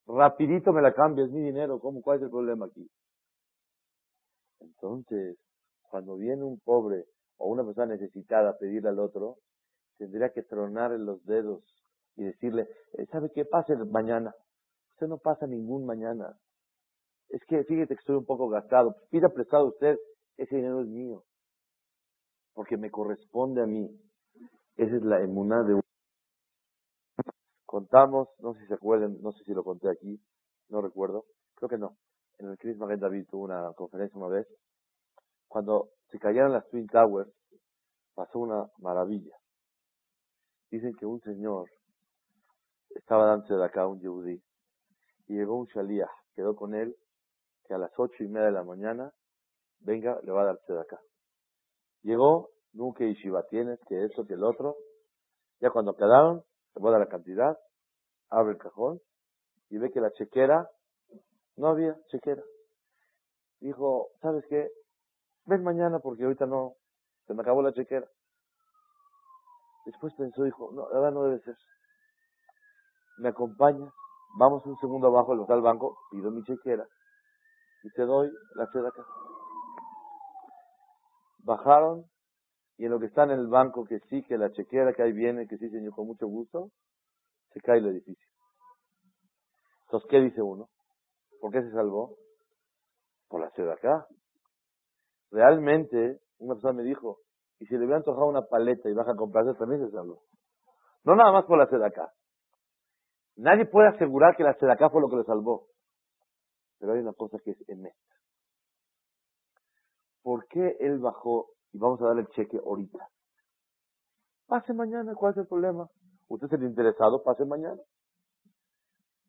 Rapidito 0.07 0.71
me 0.71 0.81
la 0.81 0.93
cambias, 0.93 1.29
mi 1.29 1.41
dinero. 1.41 1.79
¿Cómo? 1.79 2.01
¿Cuál 2.01 2.17
es 2.17 2.23
el 2.23 2.29
problema 2.29 2.65
aquí? 2.65 2.89
Entonces, 4.63 5.37
cuando 5.89 6.15
viene 6.15 6.43
un 6.43 6.59
pobre 6.59 7.05
o 7.37 7.47
una 7.47 7.63
persona 7.63 7.93
necesitada 7.93 8.51
a 8.51 8.57
pedirle 8.57 8.89
al 8.89 8.99
otro, 8.99 9.37
tendría 9.97 10.29
que 10.29 10.43
tronar 10.43 10.91
los 10.91 11.23
dedos 11.25 11.63
y 12.15 12.23
decirle, 12.23 12.67
eh, 12.93 13.05
¿sabe 13.11 13.31
qué 13.33 13.45
pasa 13.45 13.75
mañana? 13.89 14.33
Usted 14.93 15.07
no 15.07 15.17
pasa 15.17 15.47
ningún 15.47 15.85
mañana. 15.85 16.37
Es 17.29 17.41
que 17.45 17.63
fíjate 17.63 17.95
que 17.95 17.99
estoy 17.99 18.15
un 18.15 18.25
poco 18.25 18.47
gastado. 18.47 18.95
Pida 19.09 19.29
prestado 19.29 19.67
usted, 19.67 19.97
ese 20.37 20.55
dinero 20.55 20.81
es 20.81 20.87
mío. 20.87 21.23
Porque 22.53 22.77
me 22.77 22.91
corresponde 22.91 23.61
a 23.61 23.65
mí. 23.65 23.89
Esa 24.75 24.95
es 24.95 25.03
la 25.03 25.21
emuná 25.21 25.63
de. 25.63 25.81
Contamos, 27.65 28.29
no 28.39 28.53
sé 28.53 28.61
si 28.61 28.67
se 28.67 28.75
acuerdan, 28.75 29.17
no 29.21 29.31
sé 29.31 29.43
si 29.45 29.53
lo 29.53 29.63
conté 29.63 29.89
aquí, 29.89 30.21
no 30.69 30.81
recuerdo, 30.81 31.25
creo 31.55 31.69
que 31.69 31.77
no 31.79 31.97
en 32.39 32.49
el 32.49 32.57
Chris 32.57 32.77
Magen 32.77 32.99
David 32.99 33.27
tuvo 33.29 33.43
una 33.43 33.71
conferencia 33.73 34.17
una 34.17 34.27
vez, 34.27 34.47
cuando 35.47 35.89
se 36.09 36.19
cayeron 36.19 36.53
las 36.53 36.67
Twin 36.69 36.87
Towers, 36.87 37.31
pasó 38.15 38.39
una 38.39 38.69
maravilla. 38.77 39.35
Dicen 40.69 40.93
que 40.95 41.05
un 41.05 41.19
señor 41.21 41.69
estaba 42.89 43.25
dándose 43.27 43.55
de 43.55 43.65
acá 43.65 43.87
un 43.87 43.99
yehudí 43.99 44.41
y 45.27 45.33
llegó 45.35 45.57
un 45.57 45.67
shaliach, 45.67 46.09
quedó 46.35 46.55
con 46.55 46.73
él 46.73 46.95
que 47.65 47.73
a 47.73 47.77
las 47.77 47.91
ocho 47.97 48.23
y 48.23 48.27
media 48.27 48.47
de 48.47 48.51
la 48.53 48.63
mañana 48.63 49.13
venga, 49.79 50.19
le 50.23 50.31
va 50.31 50.41
a 50.41 50.45
darse 50.45 50.73
de 50.73 50.81
acá. 50.81 50.99
Llegó, 52.01 52.49
nunca 52.73 53.05
Yeshiva 53.05 53.43
tienes, 53.47 53.79
que 53.87 54.05
esto, 54.05 54.25
que 54.25 54.33
el 54.33 54.43
otro. 54.43 54.75
Ya 55.59 55.69
cuando 55.69 55.95
quedaron, 55.95 56.43
va 56.83 56.89
a 56.89 56.91
dar 56.93 57.01
la 57.01 57.07
cantidad, 57.07 57.57
abre 58.29 58.53
el 58.53 58.57
cajón 58.57 58.99
y 59.69 59.77
ve 59.77 59.91
que 59.91 60.01
la 60.01 60.11
chequera 60.11 60.69
no 61.57 61.67
había 61.67 61.95
chequera. 62.07 62.43
Dijo, 63.59 64.09
¿sabes 64.21 64.45
qué? 64.49 64.69
Ven 65.45 65.63
mañana 65.63 65.99
porque 65.99 66.23
ahorita 66.23 66.45
no, 66.45 66.75
se 67.27 67.33
me 67.33 67.41
acabó 67.41 67.61
la 67.61 67.73
chequera. 67.73 68.07
Después 69.85 70.13
pensó, 70.15 70.43
dijo, 70.43 70.71
no, 70.73 70.89
la 70.89 70.99
verdad 70.99 71.11
no 71.11 71.23
debe 71.23 71.39
ser. 71.41 71.55
Me 73.17 73.29
acompaña, 73.29 73.91
vamos 74.37 74.65
un 74.65 74.77
segundo 74.77 75.07
abajo 75.07 75.33
al 75.33 75.39
local 75.39 75.61
banco, 75.61 75.97
pido 76.11 76.31
mi 76.31 76.43
chequera 76.43 76.87
y 77.83 77.89
te 77.91 78.03
doy 78.03 78.31
la 78.55 78.63
acá. 78.63 79.05
Bajaron 81.39 82.05
y 82.77 82.85
en 82.85 82.91
lo 82.91 82.99
que 82.99 83.07
está 83.07 83.23
en 83.23 83.31
el 83.31 83.47
banco, 83.47 83.85
que 83.85 83.99
sí, 84.09 84.23
que 84.23 84.37
la 84.37 84.51
chequera 84.51 84.93
que 84.93 85.03
ahí 85.03 85.11
viene, 85.11 85.47
que 85.47 85.57
sí, 85.57 85.69
señor, 85.69 85.93
con 85.93 86.07
mucho 86.07 86.27
gusto, 86.27 86.71
se 87.51 87.59
cae 87.59 87.79
el 87.79 87.87
edificio. 87.87 88.27
Entonces, 89.85 90.09
¿qué 90.09 90.21
dice 90.21 90.41
uno? 90.41 90.69
¿Por 91.43 91.51
qué 91.51 91.61
se 91.61 91.71
salvó? 91.71 92.15
Por 93.27 93.41
la 93.41 93.49
sed 93.49 93.67
acá. 93.67 94.07
Realmente, 95.29 96.21
una 96.37 96.53
persona 96.53 96.71
me 96.71 96.83
dijo, 96.83 97.17
y 97.59 97.65
si 97.65 97.73
le 97.73 97.79
hubiera 97.79 97.97
antojado 97.97 98.27
una 98.27 98.43
paleta 98.43 98.89
y 98.89 98.93
baja 98.93 99.11
a 99.11 99.15
comprarse, 99.17 99.53
también 99.59 99.85
se 99.85 99.91
salvó. 99.91 100.23
No 101.03 101.17
nada 101.17 101.33
más 101.33 101.43
por 101.43 101.57
la 101.57 101.67
sed 101.67 101.81
acá. 101.81 102.13
Nadie 103.35 103.65
puede 103.65 103.89
asegurar 103.89 104.37
que 104.37 104.43
la 104.43 104.53
sed 104.53 104.69
acá 104.69 104.89
fue 104.89 105.01
lo 105.01 105.09
que 105.09 105.17
le 105.17 105.25
salvó. 105.25 105.67
Pero 106.79 106.93
hay 106.93 106.99
una 106.99 107.11
cosa 107.11 107.37
que 107.43 107.51
es 107.51 107.69
en 107.69 107.89
¿Por 110.21 110.47
qué 110.47 110.77
él 110.79 110.99
bajó 110.99 111.49
y 111.73 111.77
vamos 111.77 112.01
a 112.03 112.05
darle 112.05 112.21
el 112.21 112.29
cheque 112.29 112.57
ahorita. 112.57 113.05
Pase 114.47 114.73
mañana, 114.73 115.13
¿cuál 115.13 115.33
es 115.33 115.39
el 115.39 115.47
problema? 115.47 115.89
Usted 116.29 116.47
es 116.47 116.53
el 116.53 116.63
interesado, 116.63 117.21
pase 117.21 117.43
mañana. 117.43 117.81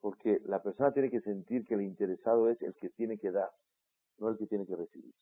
Porque 0.05 0.39
la 0.45 0.59
persona 0.59 0.93
tiene 0.93 1.09
que 1.09 1.23
sentir 1.23 1.65
que 1.65 1.73
el 1.73 1.81
interesado 1.81 2.51
es 2.51 2.61
el 2.61 2.75
que 2.75 2.91
tiene 2.91 3.17
que 3.17 3.31
dar, 3.31 3.49
no 4.19 4.29
el 4.29 4.37
que 4.37 4.47
tiene 4.47 4.67
que 4.67 4.77
recibir. 4.77 5.15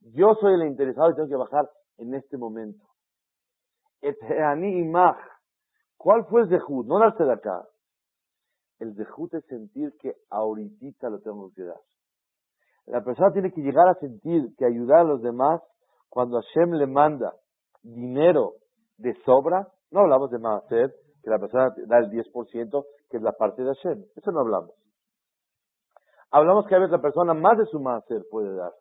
Yo 0.00 0.34
soy 0.40 0.54
el 0.54 0.66
interesado 0.66 1.10
y 1.10 1.14
tengo 1.16 1.28
que 1.28 1.36
bajar 1.36 1.68
en 1.98 2.14
este 2.14 2.38
momento. 2.38 2.82
¿Cuál 5.98 6.24
fue 6.30 6.40
el 6.40 6.48
dejud? 6.48 6.86
No 6.86 6.98
darse 6.98 7.24
de 7.24 7.32
acá. 7.34 7.68
El 8.78 8.94
dejud 8.94 9.34
es 9.34 9.44
sentir 9.44 9.92
que 10.00 10.14
ahorita 10.30 11.10
lo 11.10 11.20
tengo 11.20 11.52
que 11.54 11.64
dar. 11.64 11.80
La 12.86 13.04
persona 13.04 13.34
tiene 13.34 13.52
que 13.52 13.60
llegar 13.60 13.86
a 13.86 13.96
sentir 13.96 14.56
que 14.56 14.64
ayudar 14.64 15.00
a 15.00 15.04
los 15.04 15.20
demás 15.20 15.60
cuando 16.08 16.40
Hashem 16.40 16.72
le 16.72 16.86
manda 16.86 17.34
dinero 17.82 18.54
de 18.96 19.14
sobra, 19.26 19.68
no 19.90 20.00
hablamos 20.00 20.30
de 20.30 20.38
hacer 20.38 20.94
que 21.22 21.28
la 21.28 21.38
persona 21.38 21.74
da 21.86 21.98
el 21.98 22.10
10%, 22.10 22.84
que 23.12 23.18
es 23.18 23.22
la 23.22 23.32
parte 23.32 23.62
de 23.62 23.74
Hashem. 23.74 24.04
Eso 24.16 24.32
no 24.32 24.40
hablamos. 24.40 24.74
Hablamos 26.30 26.66
que 26.66 26.74
a 26.74 26.78
veces 26.78 26.92
la 26.92 27.02
persona 27.02 27.34
más 27.34 27.58
de 27.58 27.66
su 27.66 27.86
hacer 27.90 28.22
puede 28.30 28.56
dar. 28.56 28.72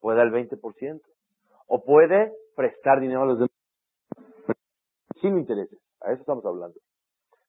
Puede 0.00 0.18
dar 0.18 0.26
el 0.26 0.32
20%. 0.32 1.00
O 1.66 1.82
puede 1.82 2.30
prestar 2.54 3.00
dinero 3.00 3.22
a 3.22 3.26
los 3.26 3.38
demás 3.38 3.50
sin 5.22 5.38
intereses. 5.38 5.80
A 6.02 6.12
eso 6.12 6.20
estamos 6.20 6.44
hablando. 6.44 6.78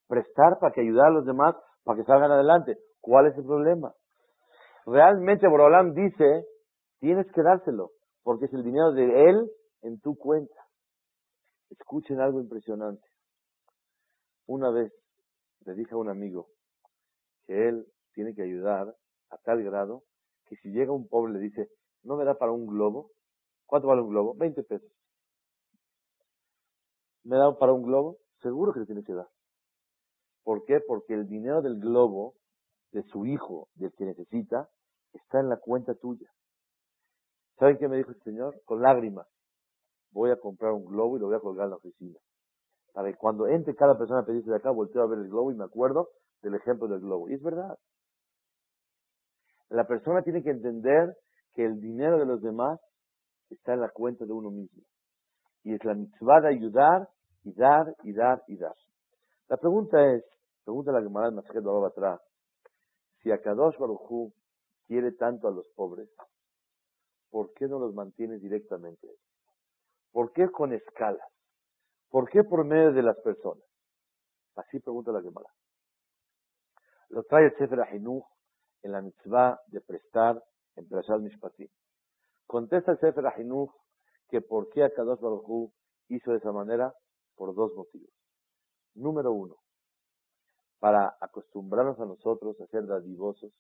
Prestar 0.07 0.57
para 0.60 0.74
que 0.74 0.81
ayudar 0.81 1.07
a 1.07 1.15
los 1.15 1.25
demás 1.25 1.55
para 1.84 1.98
que 1.98 2.05
salgan 2.05 2.31
adelante. 2.31 2.77
¿Cuál 3.01 3.27
es 3.27 3.38
el 3.38 3.43
problema? 3.43 3.93
Realmente 4.86 5.50
Borolam 5.50 5.93
dice, 5.93 6.45
tienes 7.00 7.29
que 7.34 7.41
dárselo, 7.41 7.89
porque 8.24 8.45
es 8.45 8.53
el 8.53 8.63
dinero 8.63 8.93
de 8.93 9.29
él 9.29 9.51
en 9.81 10.00
tu 10.00 10.15
cuenta. 10.15 10.55
Escuchen 11.69 12.22
algo 12.22 12.39
impresionante. 12.39 13.05
Una 14.48 14.72
vez 14.72 14.93
le 15.65 15.75
dije 15.75 15.93
a 15.93 15.98
un 15.98 16.10
amigo 16.10 16.48
que 17.45 17.67
él 17.67 17.88
tiene 18.13 18.34
que 18.34 18.43
ayudar 18.43 18.95
a 19.29 19.38
tal 19.39 19.63
grado 19.63 20.03
que 20.45 20.55
si 20.57 20.69
llega 20.69 20.91
un 20.91 21.07
pobre 21.07 21.34
le 21.34 21.39
dice, 21.39 21.69
¿no 22.03 22.15
me 22.15 22.24
da 22.25 22.36
para 22.38 22.51
un 22.51 22.67
globo? 22.67 23.12
¿Cuánto 23.65 23.88
vale 23.88 24.01
un 24.01 24.10
globo? 24.10 24.36
20 24.36 24.63
pesos. 24.63 24.91
¿Me 27.24 27.38
da 27.38 27.57
para 27.57 27.74
un 27.74 27.81
globo? 27.81 28.19
Seguro 28.41 28.72
que 28.74 28.81
le 28.81 28.86
tiene 28.86 29.03
que 29.03 29.13
dar. 29.13 29.27
¿Por 30.43 30.63
qué? 30.65 30.79
Porque 30.79 31.15
el 31.15 31.27
dinero 31.27 31.63
del 31.63 31.79
globo, 31.79 32.36
de 32.91 33.01
su 33.03 33.25
hijo, 33.25 33.69
del 33.74 33.91
que 33.93 34.05
necesita, 34.05 34.69
está 35.13 35.39
en 35.39 35.50
la 35.50 35.57
cuenta 35.57 35.95
tuya. 35.95 36.31
¿Saben 37.57 37.77
qué 37.79 37.88
me 37.88 37.98
dijo 37.98 38.12
el 38.12 38.22
señor? 38.22 38.62
Con 38.65 38.81
lágrimas. 38.81 39.27
Voy 40.12 40.29
a 40.29 40.39
comprar 40.39 40.74
un 40.74 40.86
globo 40.86 41.17
y 41.17 41.19
lo 41.19 41.27
voy 41.27 41.36
a 41.36 41.39
colgar 41.39 41.65
en 41.65 41.72
la 41.72 41.77
oficina. 41.77 42.19
Para 42.95 43.11
que 43.11 43.17
cuando 43.17 43.45
entre 43.47 43.75
cada 43.75 43.97
persona 43.97 44.21
a 44.21 44.25
pedirse 44.25 44.49
de 44.49 44.55
acá, 44.55 44.71
volteo 44.71 45.01
a 45.01 45.07
ver 45.07 45.19
el 45.19 45.27
globo 45.27 45.51
y 45.51 45.55
me 45.55 45.65
acuerdo 45.65 46.11
del 46.41 46.55
ejemplo 46.55 46.87
del 46.87 47.01
globo. 47.01 47.27
Y 47.27 47.33
es 47.33 47.43
verdad. 47.43 47.77
La 49.67 49.85
persona 49.85 50.21
tiene 50.21 50.41
que 50.41 50.51
entender 50.51 51.13
que 51.55 51.65
el 51.65 51.81
dinero 51.81 52.17
de 52.17 52.25
los 52.25 52.41
demás 52.41 52.79
está 53.49 53.73
en 53.73 53.81
la 53.81 53.89
cuenta 53.89 54.23
de 54.23 54.31
uno 54.31 54.49
mismo. 54.49 54.81
Y 55.63 55.73
es 55.73 55.83
la 55.83 55.93
mitzvah 55.93 56.39
de 56.39 56.47
ayudar 56.47 57.09
y 57.43 57.53
dar 57.53 57.93
y 58.03 58.13
dar 58.13 58.41
y 58.47 58.55
dar. 58.55 58.75
La 59.49 59.57
pregunta 59.57 60.13
es, 60.13 60.23
pregunta 60.63 60.93
la 60.93 61.01
Gemara 61.01 61.31
de 61.31 61.35
Masjid 61.35 61.57
atrás, 61.85 62.21
si 63.21 63.29
Akadosh 63.29 63.77
Baruj 63.77 64.31
quiere 64.87 65.11
tanto 65.11 65.49
a 65.49 65.51
los 65.51 65.67
pobres, 65.75 66.09
¿por 67.29 67.51
qué 67.55 67.67
no 67.67 67.77
los 67.77 67.93
mantiene 67.93 68.37
directamente? 68.37 69.09
¿Por 70.13 70.31
qué 70.31 70.49
con 70.49 70.71
escalas? 70.71 71.35
¿Por 72.15 72.29
qué 72.29 72.45
por 72.45 72.63
medio 72.63 72.93
de 72.93 73.03
las 73.03 73.19
personas? 73.19 73.65
Así 74.56 74.80
pregunta 74.80 75.12
la 75.12 75.21
Gemara. 75.21 75.49
Lo 77.10 77.23
trae 77.23 77.47
el 77.47 77.58
Sefer 77.58 77.82
Ahinuch 77.82 78.23
en 78.84 78.93
la 78.93 79.01
mitzvah 79.01 79.60
de 79.67 79.82
prestar 79.82 80.41
en 80.78 80.88
Prashat 80.88 81.19
Mishpatim. 81.19 81.67
Contesta 82.47 82.93
el 82.93 82.99
Sefer 82.99 83.28
Ahinuch 83.28 83.69
que 84.30 84.39
por 84.39 84.69
qué 84.69 84.86
Akadosh 84.86 85.19
Baruj 85.19 85.73
hizo 86.08 86.32
de 86.32 86.38
esa 86.38 86.54
manera 86.54 86.93
por 87.36 87.54
dos 87.54 87.73
motivos. 87.75 88.13
Número 88.93 89.34
uno, 89.34 89.58
para 90.80 91.17
acostumbrarnos 91.19 91.99
a 91.99 92.06
nosotros 92.06 92.56
a 92.62 92.67
ser 92.67 92.86
dadivosos, 92.86 93.51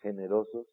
generosos 0.00 0.66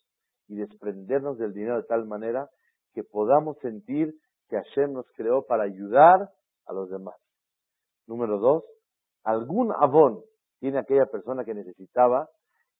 y 0.47 0.55
desprendernos 0.55 1.37
del 1.37 1.51
dinero 1.51 1.75
de 1.75 1.87
tal 1.89 2.05
manera 2.05 2.49
que 2.93 3.03
podamos 3.03 3.57
sentir 3.59 4.15
que 4.47 4.55
Hashem 4.55 4.93
nos 4.93 5.11
creó 5.17 5.45
para 5.45 5.63
ayudar 5.63 6.31
a 6.65 6.73
los 6.73 6.89
demás. 6.89 7.15
Número 8.07 8.39
dos, 8.39 8.63
algún 9.23 9.71
abón 9.71 10.23
tiene 10.59 10.79
aquella 10.79 11.05
persona 11.05 11.43
que 11.43 11.53
necesitaba, 11.53 12.29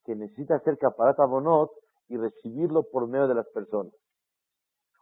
que 0.06 0.16
necesita 0.16 0.56
hacer 0.56 0.78
caparat 0.78 1.20
abonot 1.20 1.72
y 2.08 2.18
recibirlo 2.18 2.84
por 2.92 3.08
medio 3.08 3.28
de 3.28 3.36
las 3.36 3.50
personas. 3.50 3.94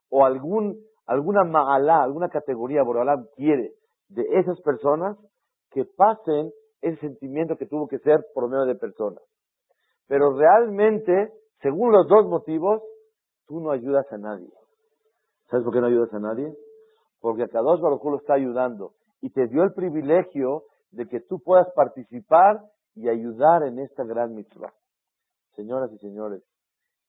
O 0.09 0.25
algún, 0.25 0.79
alguna 1.05 1.43
ma'alá, 1.43 2.03
alguna 2.03 2.29
categoría 2.29 2.83
Borolam 2.83 3.27
quiere 3.35 3.73
de 4.09 4.23
esas 4.39 4.59
personas 4.61 5.17
que 5.71 5.85
pasen 5.85 6.51
ese 6.81 6.99
sentimiento 6.99 7.57
que 7.57 7.65
tuvo 7.65 7.87
que 7.87 7.99
ser 7.99 8.25
por 8.33 8.49
medio 8.49 8.65
de 8.65 8.75
personas. 8.75 9.21
Pero 10.07 10.35
realmente, 10.35 11.31
según 11.61 11.91
los 11.91 12.07
dos 12.07 12.25
motivos, 12.27 12.81
tú 13.47 13.59
no 13.59 13.71
ayudas 13.71 14.05
a 14.11 14.17
nadie. 14.17 14.51
¿Sabes 15.49 15.63
por 15.63 15.73
qué 15.73 15.81
no 15.81 15.87
ayudas 15.87 16.13
a 16.13 16.19
nadie? 16.19 16.55
Porque 17.19 17.47
Kadosh 17.47 17.81
Baruj 17.81 18.03
lo 18.05 18.17
está 18.17 18.35
ayudando 18.35 18.93
y 19.21 19.31
te 19.31 19.47
dio 19.47 19.63
el 19.63 19.73
privilegio 19.73 20.63
de 20.91 21.07
que 21.07 21.19
tú 21.19 21.39
puedas 21.41 21.67
participar 21.75 22.61
y 22.95 23.09
ayudar 23.09 23.63
en 23.63 23.79
esta 23.79 24.03
gran 24.03 24.33
mitzvah. 24.33 24.73
Señoras 25.55 25.91
y 25.91 25.97
señores, 25.99 26.43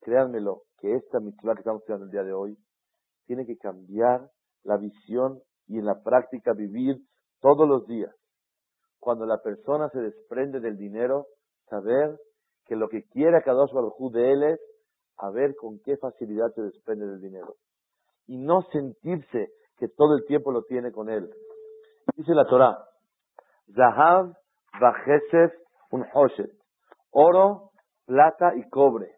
créanmelo 0.01 0.63
que 0.79 0.95
esta 0.95 1.21
mitzvah 1.21 1.55
que 1.55 1.61
estamos 1.61 1.83
estudiando 1.83 2.07
el 2.07 2.11
día 2.11 2.25
de 2.25 2.33
hoy 2.33 2.57
tiene 3.27 3.47
que 3.47 3.57
cambiar 3.57 4.29
la 4.65 4.77
visión 4.77 5.41
y 5.67 5.79
en 5.79 5.87
la 5.87 6.03
práctica 6.03 6.53
vivir 6.53 6.97
todos 7.41 7.69
los 7.69 7.87
días. 7.87 8.15
Cuando 8.99 9.25
la 9.25 9.41
persona 9.41 9.89
se 9.91 10.01
desprende 10.01 10.61
del 10.61 10.77
dinero, 10.77 11.27
saber 11.69 12.19
que 12.67 12.77
lo 12.77 12.89
que 12.89 13.05
quiere 13.05 13.43
Kadosh 13.43 13.73
Baruj 13.73 14.13
de 14.13 14.33
él 14.33 14.43
es 14.43 14.61
a 15.17 15.31
ver 15.31 15.55
con 15.55 15.81
qué 15.81 15.97
facilidad 15.97 16.53
se 16.55 16.63
desprende 16.63 17.07
del 17.07 17.21
dinero. 17.21 17.57
Y 18.27 18.37
no 18.37 18.63
sentirse 18.73 19.51
que 19.81 19.89
todo 19.89 20.15
el 20.15 20.25
tiempo 20.27 20.53
lo 20.53 20.63
tiene 20.63 20.93
con 20.93 21.09
él. 21.09 21.29
Dice 22.15 22.35
la 22.35 22.45
Torah, 22.45 22.79
Zahav 23.75 24.35
Vajesef 24.79 25.53
un 25.91 26.07
Hoshet, 26.13 26.53
oro, 27.11 27.71
plata 28.07 28.55
y 28.55 28.69
cobre. 28.69 29.17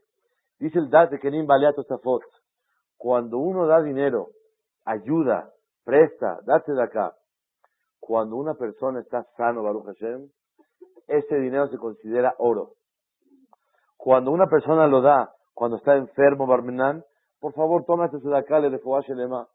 Dice 0.59 0.79
el 0.79 0.89
Dat 0.89 1.11
de 1.11 1.19
Kenim 1.19 1.47
Baleato 1.47 1.83
Safot, 1.83 2.23
cuando 2.97 3.39
uno 3.39 3.67
da 3.67 3.83
dinero, 3.83 4.29
ayuda, 4.85 5.51
presta, 5.85 6.39
date 6.47 6.73
de 6.73 6.83
acá. 6.83 7.15
Cuando 8.01 8.37
una 8.37 8.55
persona 8.55 9.01
está 9.01 9.25
sano, 9.37 9.63
Baruch 9.63 9.87
Hashem, 9.87 10.29
ese 11.09 11.37
dinero 11.37 11.69
se 11.69 11.79
considera 11.79 12.35
oro. 12.39 12.75
Cuando 13.97 14.31
una 14.31 14.47
persona 14.47 14.87
lo 14.87 15.01
da, 15.01 15.33
cuando 15.53 15.77
está 15.77 15.97
enfermo, 15.97 16.47
Barmenan, 16.47 17.05
por 17.41 17.53
favor, 17.55 17.85
tómate 17.85 18.19
de 18.19 18.39
acá, 18.39 18.61
le 18.61 18.71
de 18.71 19.15
lema, 19.15 19.49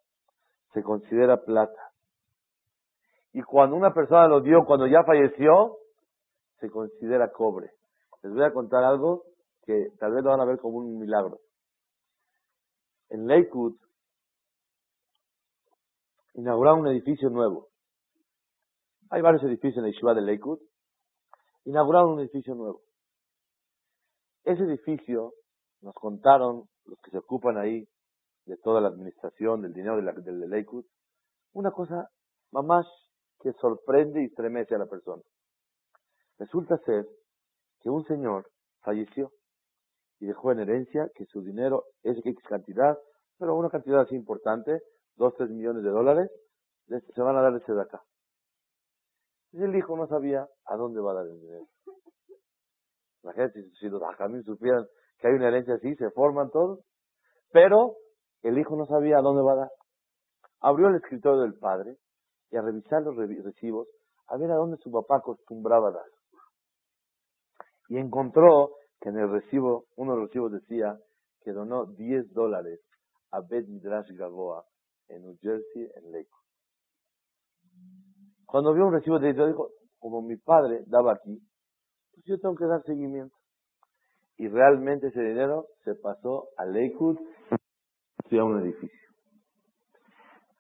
se 0.73 0.84
considera 0.84 1.43
plata. 1.43 1.91
Y 3.34 3.41
cuando 3.43 3.75
una 3.75 3.93
persona 3.93 4.27
lo 4.27 4.41
dio, 4.41 4.65
cuando 4.65 4.88
ya 4.88 5.03
falleció, 5.03 5.77
se 6.60 6.69
considera 6.69 7.32
cobre. 7.32 7.71
Les 8.23 8.34
voy 8.34 8.43
a 8.43 8.51
contar 8.51 8.84
algo 8.84 9.23
que 9.63 9.89
tal 9.99 10.13
vez 10.13 10.23
lo 10.23 10.32
van 10.32 10.41
a 10.41 10.45
ver 10.45 10.58
como 10.60 10.77
un 10.77 10.97
milagro. 10.97 11.39
En 13.10 13.27
Lakewood, 13.27 13.75
inauguraron 16.34 16.82
un 16.82 16.88
edificio 16.88 17.30
nuevo. 17.30 17.69
Hay 19.10 19.21
varios 19.21 19.43
edificios 19.43 19.77
en 19.77 19.84
la 19.84 19.89
Yeshiva 19.89 20.13
de 20.13 20.21
Lakewood. 20.21 20.60
Inauguraron 21.65 22.13
un 22.13 22.19
edificio 22.21 22.56
nuevo. 22.56 22.82
Ese 24.43 24.63
edificio, 24.63 25.34
nos 25.82 25.93
contaron 25.93 26.63
los 26.86 26.99
que 27.01 27.12
se 27.12 27.17
ocupan 27.17 27.58
ahí 27.58 27.88
de 28.47 28.57
toda 28.57 28.81
la 28.81 28.88
administración, 28.88 29.62
del 29.62 29.73
dinero 29.73 29.97
del 29.97 30.39
de 30.39 30.47
Lakewood, 30.47 30.86
una 31.53 31.71
cosa 31.71 32.10
más 32.51 32.86
que 33.39 33.53
sorprende 33.53 34.23
y 34.23 34.25
estremece 34.25 34.75
a 34.75 34.79
la 34.79 34.88
persona. 34.88 35.21
Resulta 36.39 36.77
ser 36.79 37.05
que 37.81 37.89
un 37.89 38.05
señor 38.05 38.47
falleció 38.81 39.31
y 40.19 40.25
dejó 40.25 40.51
en 40.51 40.60
herencia 40.60 41.10
que 41.15 41.25
su 41.25 41.41
dinero 41.41 41.83
es 42.03 42.17
X 42.17 42.36
cantidad, 42.47 42.97
pero 43.38 43.55
una 43.55 43.69
cantidad 43.69 44.01
así 44.01 44.15
importante, 44.15 44.79
dos, 45.15 45.36
tres 45.36 45.49
millones 45.49 45.83
de 45.83 45.89
dólares, 45.89 46.31
se 46.88 47.21
van 47.21 47.36
a 47.36 47.41
dar 47.41 47.55
ese 47.55 47.73
de 47.73 47.81
acá. 47.81 48.01
Y 49.51 49.63
el 49.63 49.75
hijo 49.75 49.95
no 49.97 50.07
sabía 50.07 50.47
a 50.65 50.75
dónde 50.75 51.01
va 51.01 51.12
a 51.12 51.15
dar 51.15 51.27
el 51.27 51.39
dinero. 51.39 51.67
La 53.23 53.33
gente, 53.33 53.62
si 53.79 53.89
los 53.89 54.01
ajamín 54.01 54.43
supieran 54.43 54.86
que 55.19 55.27
hay 55.27 55.33
una 55.33 55.49
herencia 55.49 55.75
así, 55.75 55.95
se 55.95 56.12
forman 56.12 56.49
todos, 56.49 56.79
pero 57.51 57.95
el 58.43 58.58
hijo 58.58 58.76
no 58.76 58.86
sabía 58.86 59.17
a 59.17 59.21
dónde 59.21 59.41
va 59.43 59.54
a 59.54 59.56
dar. 59.56 59.71
abrió 60.62 60.88
el 60.89 60.95
escritorio 60.95 61.41
del 61.41 61.56
padre 61.60 61.97
y 62.52 62.58
a 62.58 62.62
revisar 62.62 63.02
los 63.04 63.15
re- 63.15 63.41
recibos, 63.43 63.88
a 64.28 64.38
ver 64.38 64.52
a 64.52 64.56
dónde 64.56 64.78
su 64.78 64.91
papá 64.91 65.17
acostumbraba 65.17 65.91
dar. 65.91 66.06
Y 67.89 67.97
encontró 67.97 68.71
que 69.00 69.10
en 69.10 69.17
el 69.17 69.30
recibo, 69.32 69.86
uno 69.95 70.13
de 70.13 70.19
los 70.21 70.28
recibos 70.30 70.52
decía 70.52 70.97
que 71.43 71.52
donó 71.52 71.86
10 71.86 72.34
dólares 72.34 72.82
a 73.32 73.41
Bet 73.41 73.67
Midrash 73.67 74.10
Gaboa 74.17 74.65
en 75.10 75.21
New 75.23 75.38
Jersey, 75.41 75.89
en 75.95 76.12
Lakewood. 76.12 76.43
Cuando 78.45 78.73
vio 78.73 78.88
un 78.88 78.93
recibo 78.93 79.19
de 79.19 79.26
10 79.28 79.36
dólares, 79.38 79.56
dijo, 79.56 79.69
como 80.00 80.21
mi 80.21 80.38
padre 80.38 80.84
daba 80.88 81.13
aquí, 81.13 81.39
pues 82.13 82.26
yo 82.26 82.39
tengo 82.39 82.56
que 82.56 82.65
dar 82.65 82.84
seguimiento. 82.84 83.36
Y 84.38 84.47
realmente 84.47 85.08
ese 85.08 85.21
dinero 85.21 85.67
se 85.84 85.95
pasó 85.95 86.50
a 86.58 86.65
Lakewood 86.65 87.17
y 88.29 88.37
a 88.37 88.43
un 88.43 88.61
edificio. 88.61 88.99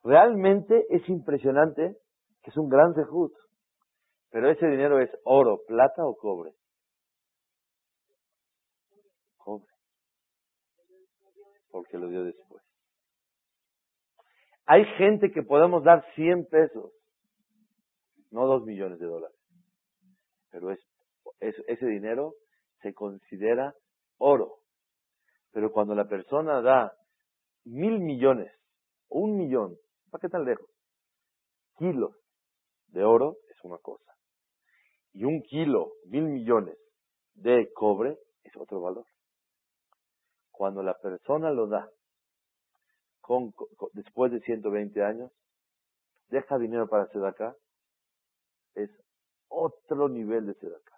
Realmente 0.03 0.85
es 0.89 1.07
impresionante 1.09 1.97
que 2.41 2.49
es 2.51 2.57
un 2.57 2.69
gran 2.69 2.93
zehut. 2.93 3.33
Pero 4.29 4.49
ese 4.49 4.67
dinero 4.67 4.99
es 4.99 5.09
oro, 5.23 5.61
plata 5.67 6.05
o 6.05 6.15
cobre. 6.15 6.53
Cobre. 9.37 9.67
Porque 11.71 11.97
lo 11.97 12.07
dio 12.09 12.23
después. 12.23 12.63
Hay 14.65 14.83
gente 14.97 15.31
que 15.31 15.43
podemos 15.43 15.83
dar 15.83 16.05
100 16.15 16.45
pesos, 16.47 16.91
no 18.31 18.45
2 18.47 18.65
millones 18.65 18.99
de 18.99 19.05
dólares. 19.05 19.37
Pero 20.51 20.71
es- 20.71 20.85
ese 21.39 21.85
dinero 21.85 22.33
se 22.81 22.93
considera 22.93 23.73
oro. 24.17 24.57
Pero 25.51 25.71
cuando 25.71 25.95
la 25.95 26.05
persona 26.07 26.61
da 26.61 26.96
mil 27.67 27.99
millones, 27.99 28.51
o 29.09 29.19
un 29.19 29.37
millón, 29.37 29.77
¿para 30.09 30.21
qué 30.21 30.29
tan 30.29 30.45
lejos? 30.45 30.69
Kilos 31.77 32.15
de 32.87 33.03
oro 33.03 33.37
es 33.49 33.63
una 33.63 33.77
cosa. 33.77 34.13
Y 35.13 35.25
un 35.25 35.41
kilo, 35.41 35.93
mil 36.05 36.23
millones 36.23 36.77
de 37.33 37.71
cobre 37.73 38.17
es 38.43 38.55
otro 38.55 38.81
valor. 38.81 39.05
Cuando 40.51 40.81
la 40.81 40.97
persona 40.97 41.51
lo 41.51 41.67
da 41.67 41.89
con, 43.21 43.53
después 43.93 44.31
de 44.31 44.39
120 44.39 45.03
años, 45.03 45.31
deja 46.29 46.57
dinero 46.57 46.87
para 46.87 47.03
hacer 47.03 47.23
acá, 47.25 47.55
es 48.75 48.89
otro 49.49 50.07
nivel 50.09 50.45
de 50.45 50.51
acá. 50.51 50.95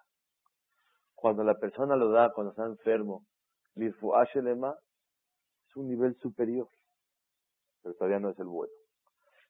Cuando 1.14 1.44
la 1.44 1.58
persona 1.58 1.96
lo 1.96 2.10
da 2.10 2.32
cuando 2.32 2.52
está 2.52 2.64
enfermo, 2.64 3.26
un 5.76 5.88
nivel 5.88 6.14
superior, 6.16 6.68
pero 7.82 7.94
todavía 7.94 8.18
no 8.18 8.30
es 8.30 8.38
el 8.38 8.46
bueno. 8.46 8.72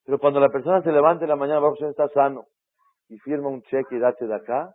Pero 0.05 0.19
cuando 0.19 0.41
la 0.41 0.49
persona 0.49 0.83
se 0.83 0.93
levanta 0.93 1.25
en 1.25 1.31
la 1.31 1.37
mañana, 1.37 1.61
Baruch 1.61 1.83
está 1.83 2.09
sano 2.09 2.47
y 3.09 3.19
firma 3.19 3.49
un 3.49 3.63
cheque 3.63 3.97
y 3.97 3.99
da 3.99 4.13
de 4.13 4.35
acá, 4.35 4.75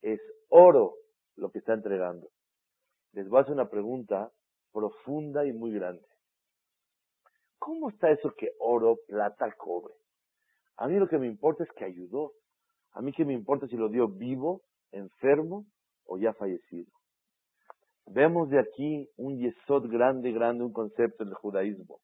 es 0.00 0.20
oro 0.48 0.94
lo 1.36 1.50
que 1.50 1.58
está 1.58 1.74
entregando. 1.74 2.28
Les 3.12 3.28
voy 3.28 3.38
a 3.38 3.42
hacer 3.42 3.54
una 3.54 3.68
pregunta 3.68 4.30
profunda 4.72 5.46
y 5.46 5.52
muy 5.52 5.72
grande. 5.72 6.04
¿Cómo 7.58 7.90
está 7.90 8.10
eso 8.10 8.32
que 8.36 8.50
oro, 8.58 8.98
plata, 9.06 9.52
cobre? 9.56 9.94
A 10.78 10.88
mí 10.88 10.98
lo 10.98 11.08
que 11.08 11.18
me 11.18 11.26
importa 11.26 11.62
es 11.64 11.70
que 11.72 11.84
ayudó. 11.84 12.32
A 12.92 13.00
mí 13.00 13.12
que 13.12 13.24
me 13.24 13.34
importa 13.34 13.68
si 13.68 13.76
lo 13.76 13.88
dio 13.88 14.08
vivo, 14.08 14.62
enfermo 14.90 15.66
o 16.06 16.18
ya 16.18 16.32
fallecido. 16.32 16.90
Vemos 18.06 18.50
de 18.50 18.58
aquí 18.58 19.08
un 19.16 19.38
yesod 19.38 19.88
grande, 19.88 20.32
grande, 20.32 20.64
un 20.64 20.72
concepto 20.72 21.24
del 21.24 21.34
judaísmo. 21.34 21.98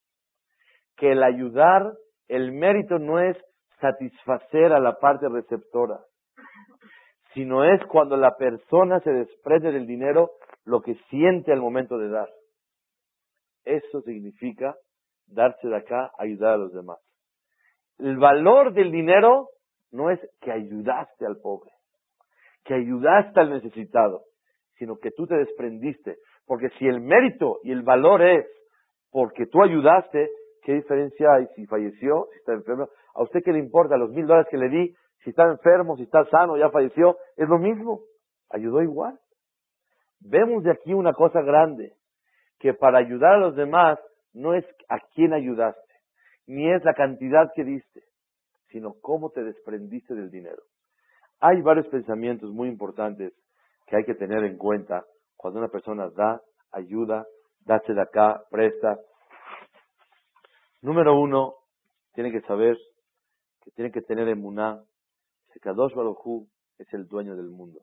Que 0.96 1.12
el 1.12 1.22
ayudar, 1.22 1.92
el 2.28 2.52
mérito 2.52 2.98
no 2.98 3.20
es 3.20 3.36
satisfacer 3.80 4.72
a 4.72 4.80
la 4.80 4.98
parte 4.98 5.28
receptora, 5.28 6.00
sino 7.34 7.64
es 7.64 7.84
cuando 7.86 8.16
la 8.16 8.36
persona 8.36 9.00
se 9.00 9.12
desprende 9.12 9.72
del 9.72 9.86
dinero 9.86 10.32
lo 10.64 10.80
que 10.80 10.94
siente 11.10 11.52
al 11.52 11.60
momento 11.60 11.98
de 11.98 12.08
dar. 12.08 12.28
Eso 13.64 14.00
significa 14.02 14.76
darse 15.26 15.68
de 15.68 15.76
acá, 15.76 16.10
ayudar 16.18 16.54
a 16.54 16.58
los 16.58 16.72
demás. 16.72 16.98
El 17.98 18.16
valor 18.16 18.72
del 18.72 18.90
dinero 18.90 19.48
no 19.90 20.10
es 20.10 20.20
que 20.40 20.52
ayudaste 20.52 21.26
al 21.26 21.38
pobre, 21.38 21.70
que 22.64 22.74
ayudaste 22.74 23.40
al 23.40 23.50
necesitado, 23.50 24.22
sino 24.78 24.96
que 24.96 25.10
tú 25.10 25.26
te 25.26 25.36
desprendiste. 25.36 26.16
Porque 26.46 26.70
si 26.78 26.86
el 26.86 27.00
mérito 27.00 27.58
y 27.62 27.72
el 27.72 27.82
valor 27.82 28.22
es 28.22 28.46
porque 29.10 29.46
tú 29.46 29.62
ayudaste, 29.62 30.30
¿qué 30.62 30.74
diferencia 30.74 31.34
hay 31.34 31.46
si 31.54 31.66
falleció, 31.66 32.28
si 32.32 32.38
está 32.38 32.52
enfermo? 32.52 32.88
¿A 33.14 33.22
usted 33.22 33.40
qué 33.44 33.52
le 33.52 33.58
importa 33.58 33.96
los 33.96 34.10
mil 34.10 34.26
dólares 34.26 34.48
que 34.50 34.58
le 34.58 34.68
di? 34.68 34.94
Si 35.24 35.30
está 35.30 35.44
enfermo, 35.44 35.96
si 35.96 36.04
está 36.04 36.24
sano, 36.26 36.56
ya 36.56 36.70
falleció, 36.70 37.16
es 37.36 37.48
lo 37.48 37.58
mismo. 37.58 38.02
Ayudó 38.50 38.82
igual. 38.82 39.18
Vemos 40.20 40.62
de 40.62 40.72
aquí 40.72 40.94
una 40.94 41.12
cosa 41.12 41.42
grande, 41.42 41.94
que 42.58 42.74
para 42.74 42.98
ayudar 42.98 43.34
a 43.34 43.38
los 43.38 43.56
demás 43.56 43.98
no 44.32 44.54
es 44.54 44.64
a 44.88 44.98
quién 45.14 45.32
ayudaste, 45.32 45.94
ni 46.46 46.72
es 46.72 46.84
la 46.84 46.94
cantidad 46.94 47.50
que 47.54 47.64
diste, 47.64 48.02
sino 48.68 48.94
cómo 49.00 49.30
te 49.30 49.42
desprendiste 49.42 50.14
del 50.14 50.30
dinero. 50.30 50.62
Hay 51.40 51.62
varios 51.62 51.86
pensamientos 51.88 52.52
muy 52.52 52.68
importantes 52.68 53.32
que 53.88 53.96
hay 53.96 54.04
que 54.04 54.14
tener 54.14 54.44
en 54.44 54.56
cuenta 54.56 55.04
cuando 55.36 55.60
una 55.60 55.68
persona 55.68 56.10
da, 56.10 56.42
ayuda, 56.72 57.26
dace 57.60 57.94
de 57.94 58.02
acá, 58.02 58.42
presta. 58.50 58.98
Número 60.82 61.18
uno, 61.18 61.54
tiene 62.12 62.30
que 62.30 62.40
saber 62.42 62.76
que 63.62 63.70
tiene 63.72 63.90
que 63.90 64.02
tener 64.02 64.28
emuná, 64.28 64.82
que 65.52 65.60
Kadosh 65.60 65.94
Baruj 65.94 66.26
Hu 66.26 66.48
es 66.78 66.92
el 66.92 67.06
dueño 67.06 67.36
del 67.36 67.48
mundo. 67.48 67.80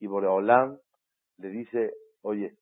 Y 0.00 0.06
Boreolam 0.06 0.78
le 1.38 1.48
dice, 1.48 1.92
oye, 2.22 2.56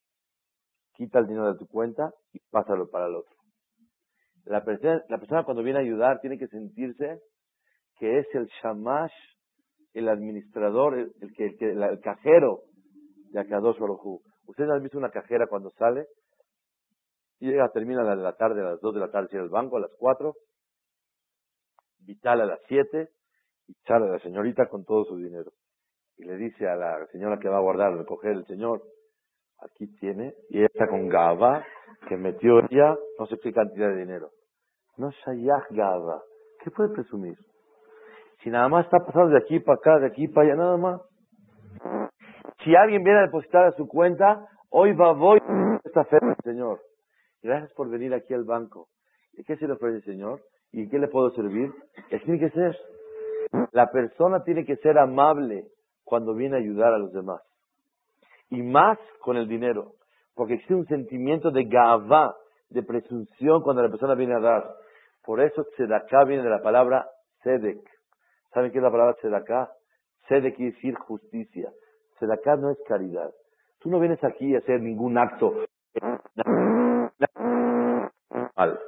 quita 0.94 1.18
el 1.20 1.26
dinero 1.26 1.52
de 1.52 1.58
tu 1.58 1.66
cuenta 1.66 2.12
y 2.32 2.40
pásalo 2.50 2.90
para 2.90 3.06
el 3.06 3.16
otro. 3.16 3.34
La 4.44 4.64
persona, 4.64 5.02
la 5.08 5.18
persona 5.18 5.44
cuando 5.44 5.62
viene 5.62 5.78
a 5.78 5.82
ayudar 5.82 6.20
tiene 6.20 6.38
que 6.38 6.48
sentirse 6.48 7.20
que 7.98 8.18
es 8.18 8.26
el 8.34 8.46
shamash, 8.62 9.12
el 9.94 10.09
administrador, 10.09 10.98
el, 10.98 11.12
el 11.20 11.33
que, 11.35 11.46
el, 11.46 11.57
que- 11.59 11.74
la- 11.74 11.88
el 11.90 12.00
cajero 12.00 12.62
de 13.33 13.40
Akadosh 13.40 13.79
Baruj. 13.79 14.20
Ustedes 14.46 14.70
han 14.70 14.83
visto 14.83 14.98
una 14.98 15.11
cajera 15.11 15.46
cuando 15.46 15.70
sale, 15.72 16.07
llega, 17.38 17.68
termina 17.70 18.03
a 18.11 18.14
la 18.16 18.37
tarde, 18.37 18.61
a 18.61 18.70
las 18.72 18.81
2 18.81 18.94
de 18.94 19.00
la 19.00 19.11
tarde, 19.11 19.29
llega 19.31 19.44
al 19.44 19.50
banco 19.50 19.76
a 19.76 19.81
las 19.81 19.92
4, 19.98 20.35
Vital 22.00 22.40
a 22.40 22.46
las 22.46 22.61
7 22.66 23.11
y 23.68 23.74
sale 23.87 24.09
la 24.09 24.18
señorita 24.20 24.68
con 24.68 24.85
todo 24.85 25.05
su 25.05 25.16
dinero. 25.16 25.53
Y 26.16 26.24
le 26.24 26.37
dice 26.37 26.66
a 26.68 26.76
la 26.76 27.07
señora 27.12 27.38
que 27.38 27.48
va 27.48 27.59
a 27.59 27.62
guardar, 27.62 27.96
recoger 27.96 28.33
el 28.33 28.46
señor, 28.46 28.83
aquí 29.61 29.87
tiene, 29.98 30.35
y 30.48 30.59
ella 30.59 30.66
está 30.66 30.88
con 30.88 31.09
Gaba, 31.09 31.64
que 32.09 32.16
metió 32.16 32.61
ella 32.70 32.96
no 33.18 33.26
sé 33.26 33.38
qué 33.38 33.53
cantidad 33.53 33.88
de 33.90 33.98
dinero. 34.00 34.31
No 34.96 35.11
Shayach 35.11 35.70
Gaba. 35.70 36.22
¿Qué 36.64 36.70
puede 36.70 36.94
presumir? 36.94 37.37
Si 38.42 38.50
nada 38.50 38.68
más 38.68 38.87
está 38.87 38.98
pasando 39.00 39.31
de 39.31 39.38
aquí 39.38 39.61
para 39.61 39.76
acá, 39.76 39.98
de 39.98 40.07
aquí 40.07 40.29
para 40.29 40.46
allá, 40.46 40.57
nada 40.57 40.76
más. 40.76 41.00
Si 42.64 42.74
alguien 42.74 43.03
viene 43.03 43.20
a 43.20 43.22
depositar 43.22 43.66
a 43.66 43.72
su 43.72 43.87
cuenta, 43.87 44.46
hoy 44.70 44.94
va, 44.94 45.12
voy, 45.12 45.38
esta 45.85 46.05
fe, 46.05 46.18
Señor. 46.44 46.81
Gracias 47.42 47.72
por 47.74 47.90
venir 47.90 48.14
aquí 48.14 48.35
al 48.35 48.44
banco. 48.44 48.88
¿Y 49.35 49.44
qué 49.44 49.57
se 49.57 49.66
le 49.66 49.74
ofrece, 49.74 50.00
Señor? 50.03 50.40
¿Y 50.72 50.88
qué 50.88 50.98
le 50.98 51.09
puedo 51.09 51.31
servir? 51.31 51.72
Tiene 52.09 52.38
que 52.38 52.50
ser. 52.50 52.76
La 53.72 53.90
persona 53.90 54.42
tiene 54.44 54.64
que 54.64 54.76
ser 54.76 54.98
amable 54.98 55.64
cuando 56.05 56.35
viene 56.35 56.57
a 56.57 56.61
ayudar 56.61 56.92
a 56.94 56.98
los 56.98 57.12
demás. 57.12 57.42
Y 58.50 58.62
más 58.62 58.98
con 59.20 59.37
el 59.37 59.48
dinero. 59.48 59.92
Porque 60.35 60.55
existe 60.55 60.74
un 60.74 60.87
sentimiento 60.87 61.50
de 61.50 61.64
gavá, 61.64 62.35
de 62.68 62.83
presunción 62.83 63.62
cuando 63.62 63.83
la 63.83 63.88
persona 63.88 64.14
viene 64.14 64.35
a 64.35 64.40
dar. 64.40 64.70
Por 65.24 65.40
eso 65.40 65.64
tzedaká 65.76 66.24
viene 66.24 66.42
de 66.42 66.50
la 66.50 66.62
palabra 66.62 67.07
tzedek. 67.42 67.99
¿Saben 68.52 68.72
qué 68.72 68.78
es 68.78 68.84
la 68.84 68.90
palabra 68.90 69.14
tzedaká? 69.14 69.70
Tzedek 70.26 70.56
quiere 70.56 70.72
decir 70.72 70.94
justicia. 70.94 71.72
Tzedaká 72.16 72.56
no 72.56 72.70
es 72.70 72.78
caridad. 72.86 73.30
Tú 73.80 73.90
no 73.90 73.98
vienes 73.98 74.22
aquí 74.22 74.54
a 74.54 74.58
hacer 74.58 74.80
ningún 74.80 75.18
acto 75.18 75.54
mal. 78.56 78.78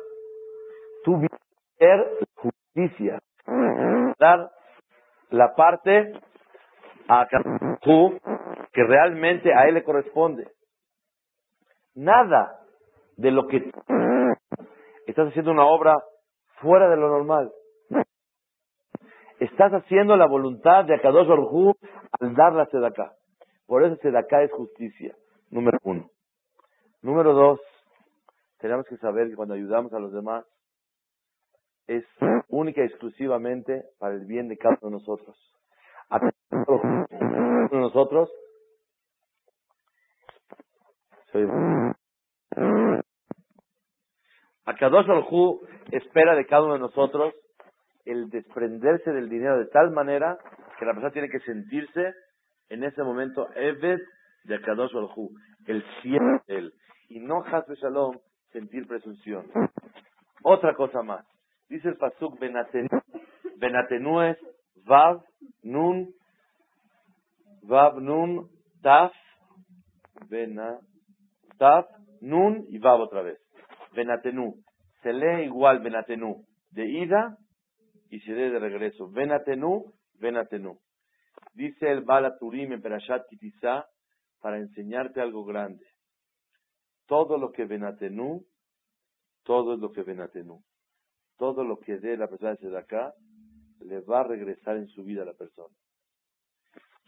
Tú 1.05 1.16
vienes 1.16 1.33
a 1.33 1.75
hacer 1.77 2.29
justicia. 2.35 3.18
Dar 4.18 4.51
la 5.31 5.55
parte 5.55 6.12
a 7.09 7.27
tú 7.81 8.18
que 8.72 8.85
realmente 8.85 9.53
a 9.55 9.66
él 9.66 9.75
le 9.75 9.85
corresponde. 9.85 10.48
Nada 11.94 12.61
de 13.16 13.31
lo 13.31 13.46
que 13.46 13.70
estás 15.07 15.29
haciendo 15.29 15.51
una 15.51 15.66
obra 15.66 16.03
fuera 16.61 16.88
de 16.88 16.96
lo 16.96 17.09
normal. 17.09 17.53
Estás 19.42 19.72
haciendo 19.72 20.16
la 20.16 20.28
voluntad 20.28 20.85
de 20.85 20.94
Akadosh 20.94 21.26
Hu 21.26 21.74
al 22.20 22.35
dar 22.35 22.52
la 22.52 22.66
sedaká. 22.66 23.16
Por 23.66 23.83
eso 23.83 23.96
sedaká 23.96 24.44
es 24.44 24.52
justicia. 24.52 25.16
Número 25.50 25.78
uno. 25.83 26.09
Número 27.02 27.33
dos, 27.33 27.61
tenemos 28.59 28.87
que 28.87 28.96
saber 28.98 29.28
que 29.28 29.35
cuando 29.35 29.55
ayudamos 29.55 29.92
a 29.94 29.98
los 29.98 30.12
demás, 30.12 30.44
es 31.88 32.05
única 32.50 32.83
y 32.83 32.85
exclusivamente 32.85 33.83
para 33.98 34.14
el 34.14 34.26
bien 34.26 34.46
de 34.46 34.57
cada 34.57 34.78
uno 34.81 34.90
de 34.90 34.96
nosotros. 34.98 35.37
A 36.09 36.20
espera 45.90 46.37
de 46.37 46.46
cada 46.46 46.62
uno 46.62 46.74
de 46.74 46.78
nosotros 46.78 47.35
el 48.05 48.31
desprenderse 48.31 49.12
del 49.12 49.29
dinero 49.29 49.59
de 49.59 49.67
tal 49.67 49.91
manera 49.91 50.38
que 50.79 50.85
la 50.85 50.93
persona 50.93 51.12
tiene 51.12 51.29
que 51.29 51.41
sentirse 51.41 52.15
en 52.69 52.85
ese 52.85 53.03
momento 53.03 53.49
Eved 53.55 54.01
de 54.45 54.55
Akadosh 54.57 54.93
Hu, 54.95 55.31
el 55.67 55.85
cielo 56.01 56.43
de 56.47 56.57
él, 56.57 56.73
y 57.09 57.21
no 57.21 57.45
Hasbe 57.45 57.75
Shalom 57.77 58.19
sentir 58.53 58.87
presunción. 58.87 59.47
Otra 60.43 60.75
cosa 60.75 61.03
más, 61.03 61.25
dice 61.69 61.88
el 61.88 61.97
Pasuk 61.97 62.38
Benatenu 62.41 64.23
es 64.23 64.38
Vav 64.85 65.23
Nun 65.62 66.12
Vav 67.62 68.01
Nun 68.01 68.49
Taf 68.83 69.12
Bena 70.29 70.79
Taf 71.59 71.87
Nun 72.21 72.65
y 72.69 72.79
Vav 72.79 73.01
otra 73.01 73.23
vez. 73.23 73.38
Benatenu. 73.95 74.55
Se 75.03 75.12
lee 75.12 75.45
igual 75.45 75.81
Benatenu 75.81 76.45
de 76.71 76.87
ida 76.87 77.37
y 78.12 78.20
se 78.20 78.33
lee 78.33 78.51
de 78.51 78.59
regreso. 78.59 79.11
Benatenu, 79.11 79.90
Benatenu. 80.20 80.79
Dice 81.55 81.90
el 81.90 82.03
Balaturim 82.03 82.70
en 82.72 82.83
Perashat 82.83 83.27
Kitizá 83.27 83.87
para 84.42 84.59
enseñarte 84.59 85.22
algo 85.22 85.46
grande. 85.46 85.87
Todo 87.07 87.38
lo 87.38 87.51
que 87.53 87.64
Benatenu, 87.64 88.44
todo 89.44 89.75
es 89.75 89.81
lo 89.81 89.90
que 89.92 90.03
Benatenu. 90.03 90.62
Todo 91.38 91.64
lo 91.64 91.79
que 91.79 91.96
dé 91.96 92.18
la 92.18 92.29
persona 92.29 92.55
de 92.55 92.79
acá 92.79 93.14
le 93.81 94.01
va 94.03 94.20
a 94.20 94.25
regresar 94.25 94.77
en 94.77 94.88
su 94.88 95.05
vida 95.05 95.22
a 95.22 95.27
la 95.27 95.35
persona. 95.35 95.75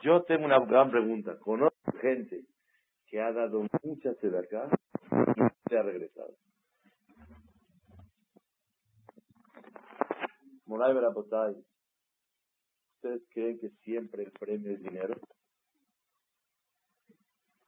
Yo 0.00 0.22
tengo 0.22 0.46
una 0.46 0.64
gran 0.64 0.90
pregunta. 0.90 1.38
Conozco 1.38 1.92
gente 2.00 2.46
que 3.08 3.20
ha 3.20 3.30
dado 3.30 3.62
muchas 3.82 4.18
de 4.22 4.38
acá 4.38 4.70
y 5.36 5.68
se 5.68 5.76
ha 5.76 5.82
regresado. 5.82 6.34
Moray 10.74 10.92
Berapotay, 10.92 11.54
¿ustedes 12.96 13.22
creen 13.30 13.60
que 13.60 13.70
siempre 13.84 14.24
el 14.24 14.32
premio 14.32 14.72
es 14.72 14.82
dinero? 14.82 15.14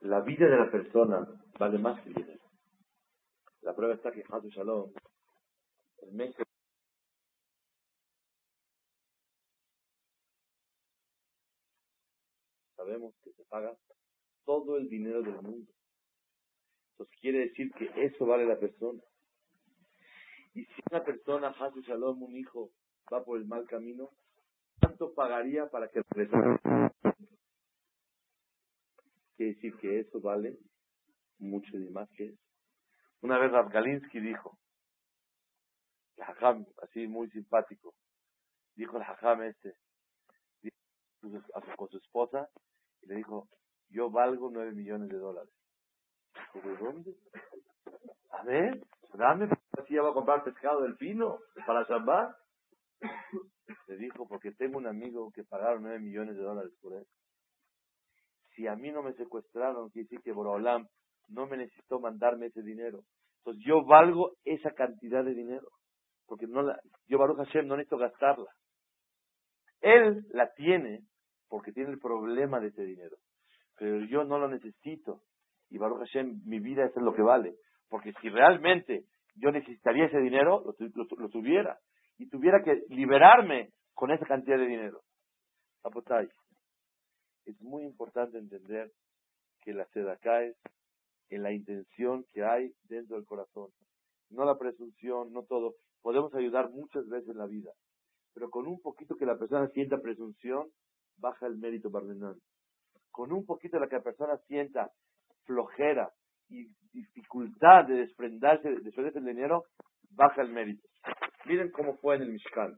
La 0.00 0.22
vida 0.22 0.48
de 0.48 0.56
la 0.56 0.68
persona 0.68 1.24
vale 1.56 1.78
más 1.78 2.02
que 2.02 2.08
el 2.08 2.14
dinero. 2.16 2.44
La 3.60 3.76
prueba 3.76 3.94
está 3.94 4.10
que 4.10 4.24
Hatu 4.28 4.48
Shalom, 4.48 4.92
el 5.98 6.12
mes 6.14 6.34
sabemos 12.74 13.14
que 13.22 13.32
se 13.34 13.44
paga 13.44 13.78
todo 14.44 14.78
el 14.78 14.88
dinero 14.88 15.22
del 15.22 15.40
mundo. 15.42 15.72
Entonces 16.90 17.16
quiere 17.20 17.38
decir 17.38 17.70
que 17.74 17.88
eso 18.04 18.26
vale 18.26 18.46
la 18.46 18.58
persona. 18.58 19.00
Y 20.54 20.64
si 20.64 20.82
una 20.90 21.04
persona, 21.04 21.54
Hatu 21.56 21.82
Shalom, 21.82 22.20
un 22.20 22.34
hijo, 22.34 22.72
va 23.12 23.24
por 23.24 23.38
el 23.38 23.46
mal 23.46 23.66
camino, 23.66 24.10
¿cuánto 24.80 25.14
pagaría 25.14 25.68
para 25.68 25.88
que 25.88 26.02
regresara? 26.10 26.92
Quiere 29.36 29.54
decir 29.54 29.76
que 29.76 30.00
eso 30.00 30.20
vale 30.20 30.58
mucho 31.38 31.76
y 31.76 31.90
más 31.90 32.08
que 32.10 32.28
eso. 32.28 32.42
Una 33.20 33.38
vez 33.38 33.52
Galinsky 33.70 34.20
dijo, 34.20 34.58
el 36.16 36.24
hajam, 36.24 36.66
así 36.82 37.06
muy 37.06 37.28
simpático, 37.30 37.94
dijo 38.74 38.96
el 38.96 39.02
hajam 39.02 39.42
este, 39.42 39.74
con 41.76 41.88
su 41.88 41.98
esposa, 41.98 42.48
y 43.02 43.06
le 43.06 43.16
dijo, 43.16 43.48
yo 43.90 44.10
valgo 44.10 44.50
nueve 44.50 44.72
millones 44.72 45.08
de 45.08 45.18
dólares. 45.18 45.52
¿De 46.54 46.76
dónde? 46.76 47.14
A 48.30 48.42
ver, 48.44 48.82
dame, 49.14 49.48
así 49.78 49.94
ya 49.94 50.02
va 50.02 50.10
a 50.10 50.14
comprar 50.14 50.44
pescado 50.44 50.82
del 50.82 50.96
pino 50.96 51.38
para 51.66 51.84
Shabbat. 51.84 52.36
Le 53.88 53.96
dijo, 53.96 54.26
porque 54.28 54.52
tengo 54.52 54.78
un 54.78 54.86
amigo 54.86 55.30
que 55.32 55.44
pagaron 55.44 55.82
nueve 55.82 56.00
millones 56.00 56.36
de 56.36 56.42
dólares 56.42 56.72
por 56.80 56.94
él. 56.94 57.04
Si 58.54 58.66
a 58.66 58.74
mí 58.74 58.90
no 58.90 59.02
me 59.02 59.12
secuestraron, 59.14 59.90
quiere 59.90 60.04
decir 60.04 60.20
que 60.22 60.32
Borolam 60.32 60.86
no 61.28 61.46
me 61.46 61.56
necesitó 61.56 62.00
mandarme 62.00 62.46
ese 62.46 62.62
dinero. 62.62 63.00
Entonces 63.38 63.62
yo 63.66 63.84
valgo 63.84 64.32
esa 64.44 64.70
cantidad 64.72 65.24
de 65.24 65.34
dinero. 65.34 65.68
Porque 66.26 66.46
no 66.46 66.62
la, 66.62 66.80
yo 67.06 67.18
Baruch 67.18 67.38
Hashem 67.38 67.66
no 67.66 67.76
necesito 67.76 67.98
gastarla. 67.98 68.50
Él 69.80 70.26
la 70.30 70.52
tiene 70.54 71.00
porque 71.48 71.72
tiene 71.72 71.90
el 71.90 71.98
problema 72.00 72.58
de 72.60 72.68
ese 72.68 72.82
dinero. 72.82 73.16
Pero 73.78 74.04
yo 74.06 74.24
no 74.24 74.38
lo 74.38 74.48
necesito. 74.48 75.22
Y 75.68 75.78
Baruch 75.78 75.98
Hashem, 75.98 76.40
mi 76.44 76.60
vida 76.60 76.86
es 76.86 76.96
lo 76.96 77.14
que 77.14 77.22
vale. 77.22 77.56
Porque 77.88 78.12
si 78.20 78.28
realmente 78.30 79.04
yo 79.36 79.52
necesitaría 79.52 80.06
ese 80.06 80.18
dinero, 80.18 80.64
lo 81.16 81.28
tuviera 81.28 81.78
y 82.18 82.28
tuviera 82.28 82.62
que 82.62 82.82
liberarme 82.88 83.70
con 83.94 84.10
esa 84.10 84.26
cantidad 84.26 84.58
de 84.58 84.66
dinero. 84.66 85.00
Apotay, 85.82 86.28
es 87.44 87.60
muy 87.60 87.84
importante 87.84 88.38
entender 88.38 88.90
que 89.62 89.72
la 89.72 89.86
seda 89.86 90.16
cae 90.18 90.54
en 91.30 91.42
la 91.42 91.52
intención 91.52 92.24
que 92.32 92.44
hay 92.44 92.72
dentro 92.84 93.16
del 93.16 93.26
corazón. 93.26 93.70
No 94.30 94.44
la 94.44 94.58
presunción, 94.58 95.32
no 95.32 95.44
todo. 95.44 95.74
Podemos 96.02 96.34
ayudar 96.34 96.70
muchas 96.70 97.06
veces 97.08 97.30
en 97.30 97.38
la 97.38 97.46
vida, 97.46 97.70
pero 98.34 98.50
con 98.50 98.66
un 98.66 98.80
poquito 98.80 99.16
que 99.16 99.26
la 99.26 99.38
persona 99.38 99.68
sienta 99.68 99.98
presunción, 99.98 100.68
baja 101.18 101.46
el 101.46 101.56
mérito 101.56 101.90
bardenán. 101.90 102.36
Con 103.10 103.32
un 103.32 103.44
poquito 103.44 103.78
la 103.78 103.88
que 103.88 103.96
la 103.96 104.02
persona 104.02 104.36
sienta 104.46 104.90
flojera 105.44 106.12
y 106.48 106.68
dificultad 106.92 107.86
de 107.86 107.94
desprenderse, 107.94 108.68
de 108.68 108.80
desprenderse 108.80 109.20
del 109.20 109.34
dinero, 109.34 109.64
baja 110.10 110.42
el 110.42 110.50
mérito. 110.50 110.86
Miren 111.46 111.70
cómo 111.70 111.96
fue 111.98 112.16
en 112.16 112.22
el 112.22 112.32
Mishkan. 112.32 112.76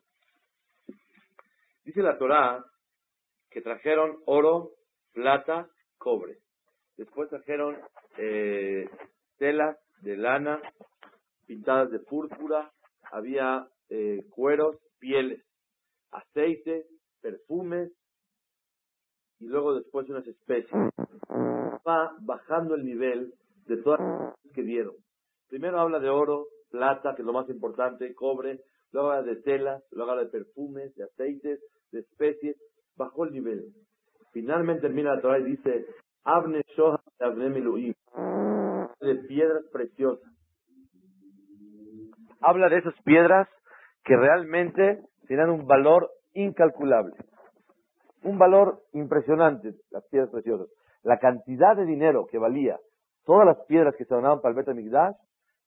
Dice 1.84 2.02
la 2.02 2.18
Torá 2.18 2.62
que 3.50 3.62
trajeron 3.62 4.18
oro, 4.26 4.72
plata, 5.12 5.70
cobre. 5.96 6.38
Después 6.98 7.30
trajeron 7.30 7.78
eh, 8.18 8.86
telas 9.38 9.78
de 10.02 10.18
lana 10.18 10.60
pintadas 11.46 11.90
de 11.90 11.98
púrpura, 12.00 12.70
había 13.10 13.66
eh, 13.88 14.22
cueros, 14.28 14.76
pieles, 14.98 15.42
aceite, 16.10 16.84
perfumes 17.22 17.90
y 19.38 19.46
luego 19.46 19.74
después 19.76 20.10
unas 20.10 20.26
especies. 20.26 20.90
Va 21.88 22.14
bajando 22.20 22.74
el 22.74 22.84
nivel 22.84 23.32
de 23.64 23.78
todas 23.78 24.00
las 24.00 24.52
que 24.54 24.62
dieron. 24.62 24.94
Primero 25.48 25.80
habla 25.80 26.00
de 26.00 26.10
oro, 26.10 26.48
plata, 26.70 27.14
que 27.14 27.22
es 27.22 27.26
lo 27.26 27.32
más 27.32 27.48
importante, 27.48 28.14
cobre, 28.14 28.60
luego 28.92 29.10
habla 29.10 29.22
de 29.22 29.36
telas, 29.42 29.82
luego 29.90 30.10
habla 30.10 30.24
de 30.24 30.30
perfumes, 30.30 30.94
de 30.94 31.04
aceites, 31.04 31.60
de 31.92 32.00
especies, 32.00 32.56
bajó 32.96 33.24
el 33.24 33.32
nivel. 33.32 33.72
Finalmente 34.32 34.82
termina 34.82 35.14
la 35.14 35.20
Torah 35.20 35.38
y 35.38 35.44
dice, 35.44 35.86
Abne 36.24 36.62
Shoha 36.76 37.00
de 39.00 39.14
piedras 39.26 39.64
preciosas. 39.72 40.30
Habla 42.40 42.68
de 42.68 42.78
esas 42.78 42.94
piedras 43.02 43.48
que 44.04 44.16
realmente 44.16 45.02
tienen 45.26 45.50
un 45.50 45.66
valor 45.66 46.10
incalculable. 46.34 47.14
Un 48.22 48.38
valor 48.38 48.82
impresionante, 48.92 49.74
las 49.90 50.04
piedras 50.08 50.30
preciosas. 50.30 50.68
La 51.02 51.18
cantidad 51.18 51.76
de 51.76 51.84
dinero 51.84 52.26
que 52.26 52.38
valía 52.38 52.78
todas 53.24 53.46
las 53.46 53.58
piedras 53.66 53.94
que 53.96 54.04
se 54.04 54.14
donaban 54.14 54.40
para 54.40 54.50
el 54.50 54.56
Betamigdash 54.56 55.14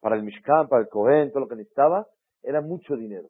para 0.02 0.16
el 0.16 0.24
Mishkan, 0.24 0.68
para 0.68 0.82
el 0.82 0.90
Cohen, 0.90 1.30
todo 1.32 1.42
lo 1.42 1.48
que 1.48 1.56
necesitaba, 1.56 2.08
era 2.44 2.62
mucho 2.62 2.96
dinero. 2.96 3.30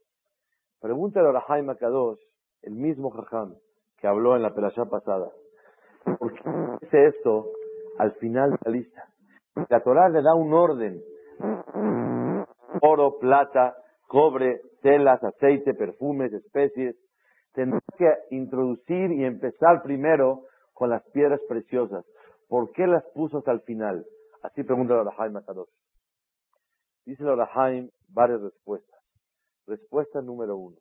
Pregúntale 0.80 1.30
a 1.30 1.32
Rahai 1.34 1.62
Makadosh, 1.62 2.20
el 2.64 2.74
mismo 2.74 3.12
Jajam, 3.12 3.56
que 3.98 4.08
habló 4.08 4.36
en 4.36 4.42
la 4.42 4.54
pelashá 4.54 4.86
pasada. 4.86 5.30
¿Por 6.18 6.34
qué 6.34 6.50
dice 6.82 7.06
esto 7.08 7.52
al 8.00 8.14
final 8.14 8.52
de 8.52 8.58
la 8.66 8.72
lista? 8.72 9.08
La 9.70 9.82
Torah 9.82 10.10
le 10.10 10.22
da 10.22 10.34
un 10.34 10.54
orden. 10.54 11.04
Oro, 12.82 13.18
plata, 13.20 13.76
cobre, 14.08 14.62
telas, 14.82 15.24
aceite, 15.24 15.74
perfumes, 15.74 16.34
especies. 16.34 16.96
Tendrá 17.54 17.82
que 17.98 18.08
introducir 18.32 19.12
y 19.12 19.26
empezar 19.26 19.84
primero 19.84 20.46
con 20.74 20.90
las 20.90 21.04
piedras 21.12 21.42
preciosas. 21.48 22.06
¿Por 22.48 22.72
qué 22.72 22.88
las 22.88 23.04
puso 23.14 23.40
hasta 23.40 23.52
el 23.52 23.62
final? 23.62 24.06
Así 24.42 24.64
pregunta 24.64 25.00
a 25.00 25.04
Rahai 25.04 25.32
Makadosh. 25.32 25.70
Dice 27.06 27.24
el 27.24 27.92
varias 28.10 28.42
respuestas. 28.42 29.00
Respuesta 29.68 30.22
número 30.22 30.56
uno. 30.58 30.78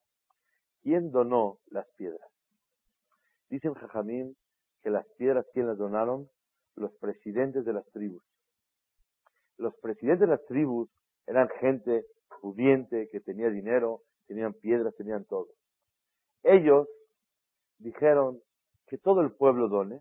¿Quién 0.83 1.11
donó 1.11 1.59
las 1.71 1.87
piedras? 1.97 2.29
Dicen 3.49 3.75
Jajamim 3.75 4.35
que 4.83 4.91
las 4.91 5.07
piedras, 5.17 5.47
¿quién 5.53 5.67
las 5.67 5.79
donaron? 5.79 6.29
Los 6.77 6.93
presidentes 6.97 7.65
de 7.65 7.73
las 7.73 7.87
tribus. 7.91 8.23
Los 9.59 9.75
presidentes 9.77 10.21
de 10.21 10.35
las 10.35 10.45
tribus 10.47 10.89
eran 11.27 11.49
gente 11.61 12.07
pudiente, 12.41 13.09
que 13.09 13.21
tenía 13.21 13.51
dinero, 13.51 14.03
tenían 14.27 14.55
piedras, 14.55 14.95
tenían 14.97 15.25
todo. 15.25 15.49
Ellos 16.43 16.89
dijeron 17.79 18.41
que 18.87 18.99
todo 18.99 19.21
el 19.21 19.33
pueblo 19.33 19.69
done 19.69 20.01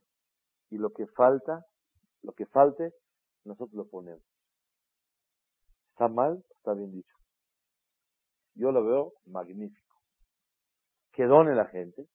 y 0.70 0.78
lo 0.78 0.92
que 0.92 1.08
falta, 1.08 1.66
lo 2.22 2.32
que 2.34 2.46
falte, 2.46 2.94
nosotros 3.44 3.74
lo 3.74 3.88
ponemos. 3.88 4.29
¿Está 6.00 6.08
mal? 6.08 6.42
Está 6.56 6.74
bien 6.76 6.94
dicho. 6.94 7.14
Yo 8.56 8.72
lo 8.72 8.86
veo 8.86 9.12
magnífico. 9.26 9.94
Que 11.12 11.26
done 11.26 11.54
la 11.56 11.66
gente. 11.66 12.06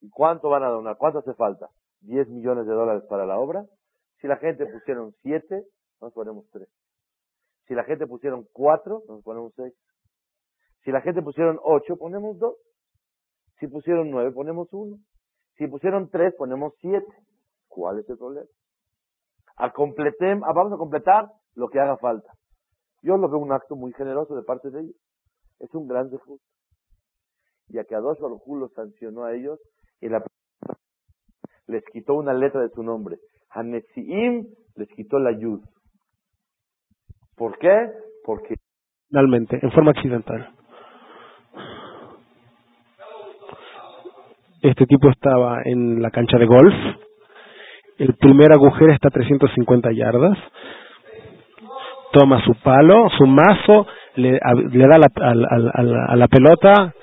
¿Y 0.00 0.08
cuánto 0.08 0.48
van 0.48 0.62
a 0.62 0.70
donar? 0.70 0.96
¿Cuánto 0.96 1.18
hace 1.18 1.34
falta? 1.34 1.68
¿10 2.00 2.28
millones 2.28 2.66
de 2.66 2.72
dólares 2.72 3.02
para 3.06 3.26
la 3.26 3.38
obra? 3.38 3.62
Si 4.22 4.26
la 4.26 4.38
gente 4.38 4.64
pusieron 4.64 5.12
7, 5.20 5.66
nos 6.00 6.14
ponemos 6.14 6.46
3. 6.50 6.66
Si 7.66 7.74
la 7.74 7.84
gente 7.84 8.06
pusieron 8.06 8.46
4, 8.54 9.02
nos 9.06 9.22
ponemos 9.22 9.52
6. 9.54 9.74
Si 10.84 10.90
la 10.90 11.02
gente 11.02 11.20
pusieron 11.20 11.58
8, 11.62 11.98
ponemos 11.98 12.38
2. 12.38 12.54
Si 13.60 13.66
pusieron 13.66 14.10
9, 14.10 14.32
ponemos 14.32 14.68
1. 14.72 14.96
Si 15.58 15.66
pusieron 15.66 16.08
3, 16.08 16.34
ponemos 16.38 16.72
7. 16.80 17.04
¿Cuál 17.68 17.98
es 17.98 18.08
el 18.08 18.16
problema? 18.16 18.48
A 19.56 19.72
completem, 19.74 20.42
a- 20.42 20.54
vamos 20.54 20.72
a 20.72 20.78
completar 20.78 21.28
lo 21.54 21.68
que 21.68 21.80
haga 21.80 21.98
falta. 21.98 22.32
Yo 23.04 23.18
lo 23.18 23.28
veo 23.28 23.38
un 23.38 23.52
acto 23.52 23.76
muy 23.76 23.92
generoso 23.92 24.34
de 24.34 24.42
parte 24.42 24.70
de 24.70 24.80
ellos. 24.80 24.96
Es 25.60 25.72
un 25.74 25.86
gran 25.86 26.08
dejud. 26.08 26.40
Y 27.68 27.78
a 27.78 27.84
Kadosh 27.84 28.18
Baruj 28.18 28.42
Hu 28.46 28.56
los 28.56 28.72
sancionó 28.72 29.24
a 29.24 29.34
ellos 29.34 29.60
y 30.00 30.08
les 30.08 31.84
quitó 31.92 32.14
una 32.14 32.32
letra 32.32 32.62
de 32.62 32.70
su 32.70 32.82
nombre. 32.82 33.18
Hanesiim 33.50 34.46
les 34.76 34.88
quitó 34.88 35.18
la 35.18 35.38
yud. 35.38 35.60
¿Por 37.36 37.58
qué? 37.58 37.90
Porque 38.24 38.54
Finalmente, 39.08 39.58
en 39.60 39.70
forma 39.70 39.90
accidental. 39.90 40.54
Este 44.62 44.86
tipo 44.86 45.10
estaba 45.10 45.60
en 45.64 46.00
la 46.00 46.10
cancha 46.10 46.38
de 46.38 46.46
golf. 46.46 46.74
El 47.98 48.14
primer 48.16 48.50
agujero 48.52 48.92
está 48.92 49.08
a 49.08 49.10
350 49.10 49.92
yardas. 49.92 50.38
Toma 52.14 52.42
su 52.44 52.54
palo, 52.62 53.10
su 53.18 53.26
mazo, 53.26 53.88
le, 54.16 54.38
a- 54.42 54.54
le 54.54 54.88
da 54.88 54.98
la, 54.98 55.08
al- 55.16 56.06
a 56.10 56.16
la 56.16 56.28
pelota 56.28 56.94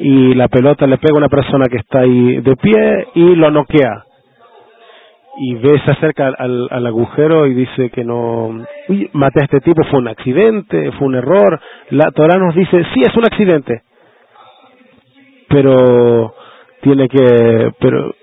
y 0.00 0.34
la 0.34 0.48
pelota 0.48 0.86
le 0.86 0.98
pega 0.98 1.14
a 1.14 1.18
una 1.18 1.28
persona 1.30 1.66
que 1.70 1.78
está 1.78 2.00
ahí 2.00 2.40
de 2.42 2.56
pie 2.56 3.08
y 3.16 3.36
lo 3.36 3.50
noquea. 3.52 4.04
Y 5.38 5.54
ve, 5.56 5.80
se 5.84 5.92
acerca 5.92 6.28
al 6.38 6.86
agujero 6.86 7.46
y 7.46 7.54
dice 7.54 7.90
que 7.90 8.04
no, 8.04 8.48
uy, 8.88 9.10
maté 9.14 9.40
a 9.42 9.44
este 9.44 9.60
tipo, 9.60 9.84
fue 9.90 10.00
un 10.00 10.08
accidente, 10.08 10.92
fue 10.92 11.08
un 11.08 11.16
error. 11.16 11.60
La 11.90 12.10
Torah 12.12 12.38
nos 12.38 12.54
dice, 12.54 12.84
sí, 12.94 13.02
es 13.02 13.16
un 13.16 13.24
accidente. 13.26 13.82
Pero 15.48 16.34
tiene 16.82 17.08
que, 17.08 17.72
pero, 17.80 18.14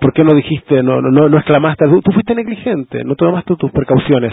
¿por 0.00 0.12
qué 0.12 0.24
no 0.24 0.34
dijiste, 0.34 0.82
no, 0.82 1.00
no, 1.00 1.28
no, 1.28 1.36
exclamaste, 1.36 1.86
tú, 1.86 2.12
fuiste 2.12 2.34
negligente, 2.34 3.04
no 3.04 3.14
tomaste 3.14 3.56
tus 3.56 3.70
precauciones? 3.72 4.32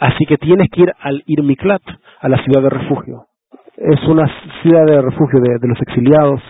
Así 0.00 0.24
que 0.26 0.36
tienes 0.36 0.68
que 0.70 0.82
ir 0.82 0.92
al 1.00 1.22
Irmiklat, 1.26 1.82
a 2.20 2.28
la 2.28 2.42
ciudad 2.42 2.62
de 2.62 2.70
refugio. 2.70 3.24
Es 3.76 4.02
una 4.08 4.30
ciudad 4.62 4.84
de 4.86 5.02
refugio 5.02 5.40
de, 5.40 5.58
de 5.60 5.68
los 5.68 5.80
exiliados, 5.80 6.40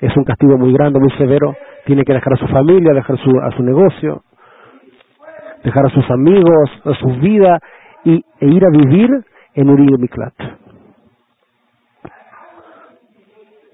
es 0.00 0.16
un 0.16 0.24
castigo 0.24 0.58
muy 0.58 0.72
grande, 0.72 0.98
muy 0.98 1.10
severo, 1.12 1.54
tiene 1.86 2.02
que 2.04 2.12
dejar 2.12 2.32
a 2.34 2.36
su 2.36 2.46
familia, 2.48 2.92
dejar 2.92 3.18
su, 3.18 3.30
a 3.40 3.50
su 3.56 3.62
negocio, 3.62 4.22
dejar 5.64 5.86
a 5.86 5.90
sus 5.90 6.10
amigos, 6.10 6.70
a 6.84 6.94
su 6.94 7.08
vida 7.20 7.58
y, 8.04 8.24
e 8.40 8.46
ir 8.46 8.64
a 8.64 8.70
vivir 8.70 9.10
en 9.54 9.70
un 9.70 9.82
Irmiklat. 9.82 10.34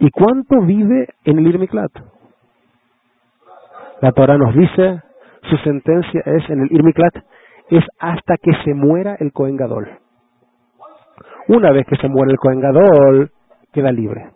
¿Y 0.00 0.11
cuánto 0.11 0.61
vive 0.62 1.09
en 1.24 1.38
el 1.38 1.46
Irmiklat? 1.46 1.90
La 4.00 4.12
Torah 4.12 4.38
nos 4.38 4.54
dice, 4.54 5.00
su 5.50 5.56
sentencia 5.58 6.22
es 6.26 6.48
en 6.50 6.61
el 6.62 6.72
Irmiklat, 6.72 7.14
es 7.70 7.84
hasta 7.98 8.37
que 8.37 8.52
se 8.64 8.74
muera 8.74 9.16
el 9.18 9.32
Cohen 9.32 9.56
Gadol. 9.56 9.88
Una 11.48 11.72
vez 11.72 11.87
que 11.87 11.96
se 11.96 12.08
muere 12.08 12.32
el 12.32 12.38
Cohen 12.38 12.61
Gadol, 12.61 13.30
queda 13.72 13.90
libre. 13.92 14.30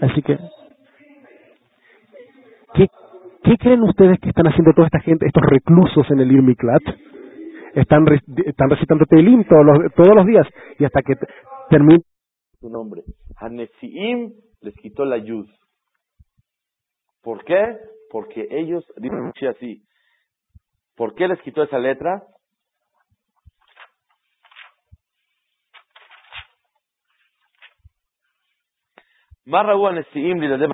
Así 0.00 0.22
que, 0.22 0.38
¿qué, 2.74 2.88
creen 3.58 3.82
ustedes 3.82 4.18
que 4.20 4.30
están 4.30 4.46
haciendo 4.46 4.72
toda 4.72 4.86
esta 4.86 5.00
gente, 5.00 5.26
estos 5.26 5.42
reclusos 5.44 6.10
en 6.10 6.20
el 6.20 6.32
Irmiklat? 6.32 6.82
Están, 7.74 8.06
están 8.44 8.70
recitando 8.70 9.04
Teilim 9.06 9.44
todos 9.44 9.64
los, 9.64 9.92
todos 9.94 10.14
los 10.14 10.26
días 10.26 10.46
y 10.78 10.84
hasta 10.84 11.02
que 11.02 11.16
te- 11.16 11.26
termine 11.70 12.02
su 12.60 12.68
nombre. 12.68 13.02
Hanesiim 13.36 14.32
les 14.60 14.74
quitó 14.76 15.04
la 15.04 15.16
yud. 15.18 15.46
¿Por 17.21 17.43
qué? 17.43 17.77
Porque 18.11 18.47
ellos, 18.49 18.83
dice 18.97 19.47
así, 19.47 19.81
¿por 20.95 21.15
qué 21.15 21.27
les 21.27 21.41
quitó 21.41 21.63
esa 21.63 21.79
letra? 21.79 22.21
מה 29.47 29.61
ראו 29.61 29.87
הנשיאים 29.87 30.41
לילדי 30.41 30.65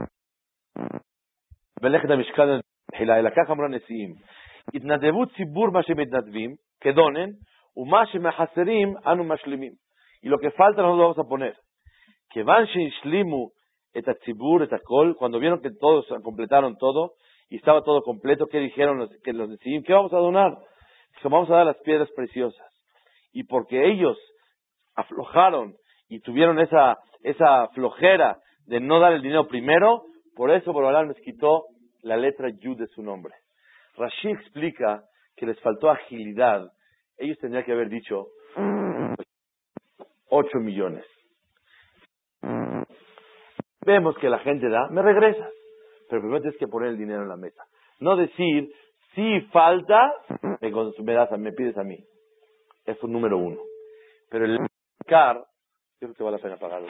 מלאכת 1.82 2.10
המשכן 2.10 2.44
תחילה, 2.92 3.20
אלא 3.20 3.30
ככה 3.30 3.54
אמרו 3.54 3.66
הנשיאים. 3.66 4.14
התנדבו 4.76 5.26
ציבור 5.26 5.72
מה 5.72 5.84
שמתנדבים, 5.84 6.56
כדונן, 6.82 7.30
ומה 7.78 8.06
שמחסרים 8.06 8.94
אנו 9.08 9.24
משלימים. 9.24 9.74
Y 10.24 10.30
lo 10.30 10.40
que 10.40 10.52
falta 10.52 10.82
nosotros 10.82 10.98
lo 10.98 11.04
vamos 11.04 11.20
a 11.20 11.30
poner. 11.30 11.56
Que 12.30 12.44
van 12.44 12.66
shishlimu 12.66 13.52
et 13.95 14.07
atzibur 14.09 14.63
et 14.63 14.73
akol, 14.73 15.17
cuando 15.17 15.39
vieron 15.39 15.61
que 15.61 15.71
todos 15.71 16.07
completaron 16.23 16.77
todo 16.77 17.15
y 17.49 17.57
estaba 17.57 17.83
todo 17.83 18.03
completo, 18.03 18.47
¿qué 18.47 18.59
dijeron 18.59 18.99
los, 18.99 19.11
que 19.23 19.33
los 19.33 19.49
decidimos? 19.51 19.87
¿Qué 19.87 19.93
vamos 19.93 20.13
a 20.13 20.19
donar? 20.19 20.57
Dijo, 21.17 21.31
vamos 21.31 21.51
a 21.51 21.57
dar 21.57 21.67
las 21.67 21.79
piedras 21.79 22.11
preciosas. 22.15 22.67
Y 23.33 23.45
porque 23.45 23.89
ellos 23.91 24.19
aflojaron 24.95 25.75
y 26.09 26.21
tuvieron 26.21 26.59
esa, 26.61 26.99
esa 27.23 27.69
flojera 27.69 28.39
de 28.67 28.81
no 28.81 29.01
dar 29.01 29.13
el 29.13 29.23
dinero 29.23 29.49
primero, 29.49 30.05
por 30.35 30.51
eso 30.51 30.73
Borolam 30.73 31.09
les 31.09 31.21
quitó 31.21 31.65
la 32.03 32.17
letra 32.17 32.51
Yud 32.51 32.79
de 32.79 32.87
su 32.89 33.03
nombre. 33.03 33.35
Rashi 33.97 34.31
explica 34.31 35.03
que 35.37 35.47
les 35.47 35.59
faltó 35.61 35.91
agilidad. 35.91 36.71
Ellos 37.17 37.39
tendrían 37.39 37.65
que 37.65 37.73
haber 37.73 37.89
dicho 37.89 38.27
8 40.29 40.59
millones. 40.59 41.05
Vemos 43.89 44.19
que 44.19 44.29
la 44.29 44.39
gente 44.41 44.69
da, 44.69 44.87
me 44.91 45.01
regresas. 45.01 45.51
Pero 46.11 46.21
primero 46.21 46.43
tienes 46.43 46.59
que 46.59 46.69
poner 46.69 46.91
el 46.91 46.99
dinero 46.99 47.23
en 47.23 47.29
la 47.31 47.39
mesa. 47.39 47.65
No 48.01 48.17
decir, 48.17 48.71
si 49.15 49.41
falta, 49.51 50.13
me, 50.61 50.71
me 50.71 51.13
das, 51.15 51.33
a- 51.33 51.39
me 51.39 51.53
pides 51.53 51.79
a 51.79 51.85
mí. 51.85 51.97
Eso 52.85 53.07
es 53.07 53.09
número 53.11 53.39
uno. 53.39 53.59
Pero 54.31 54.45
el 54.45 54.59
car, 55.07 55.37
yo 56.03 56.09
creo 56.09 56.15
que 56.15 56.23
vale 56.23 56.37
la 56.37 56.43
pena 56.43 56.57
pagarlo. 56.59 56.89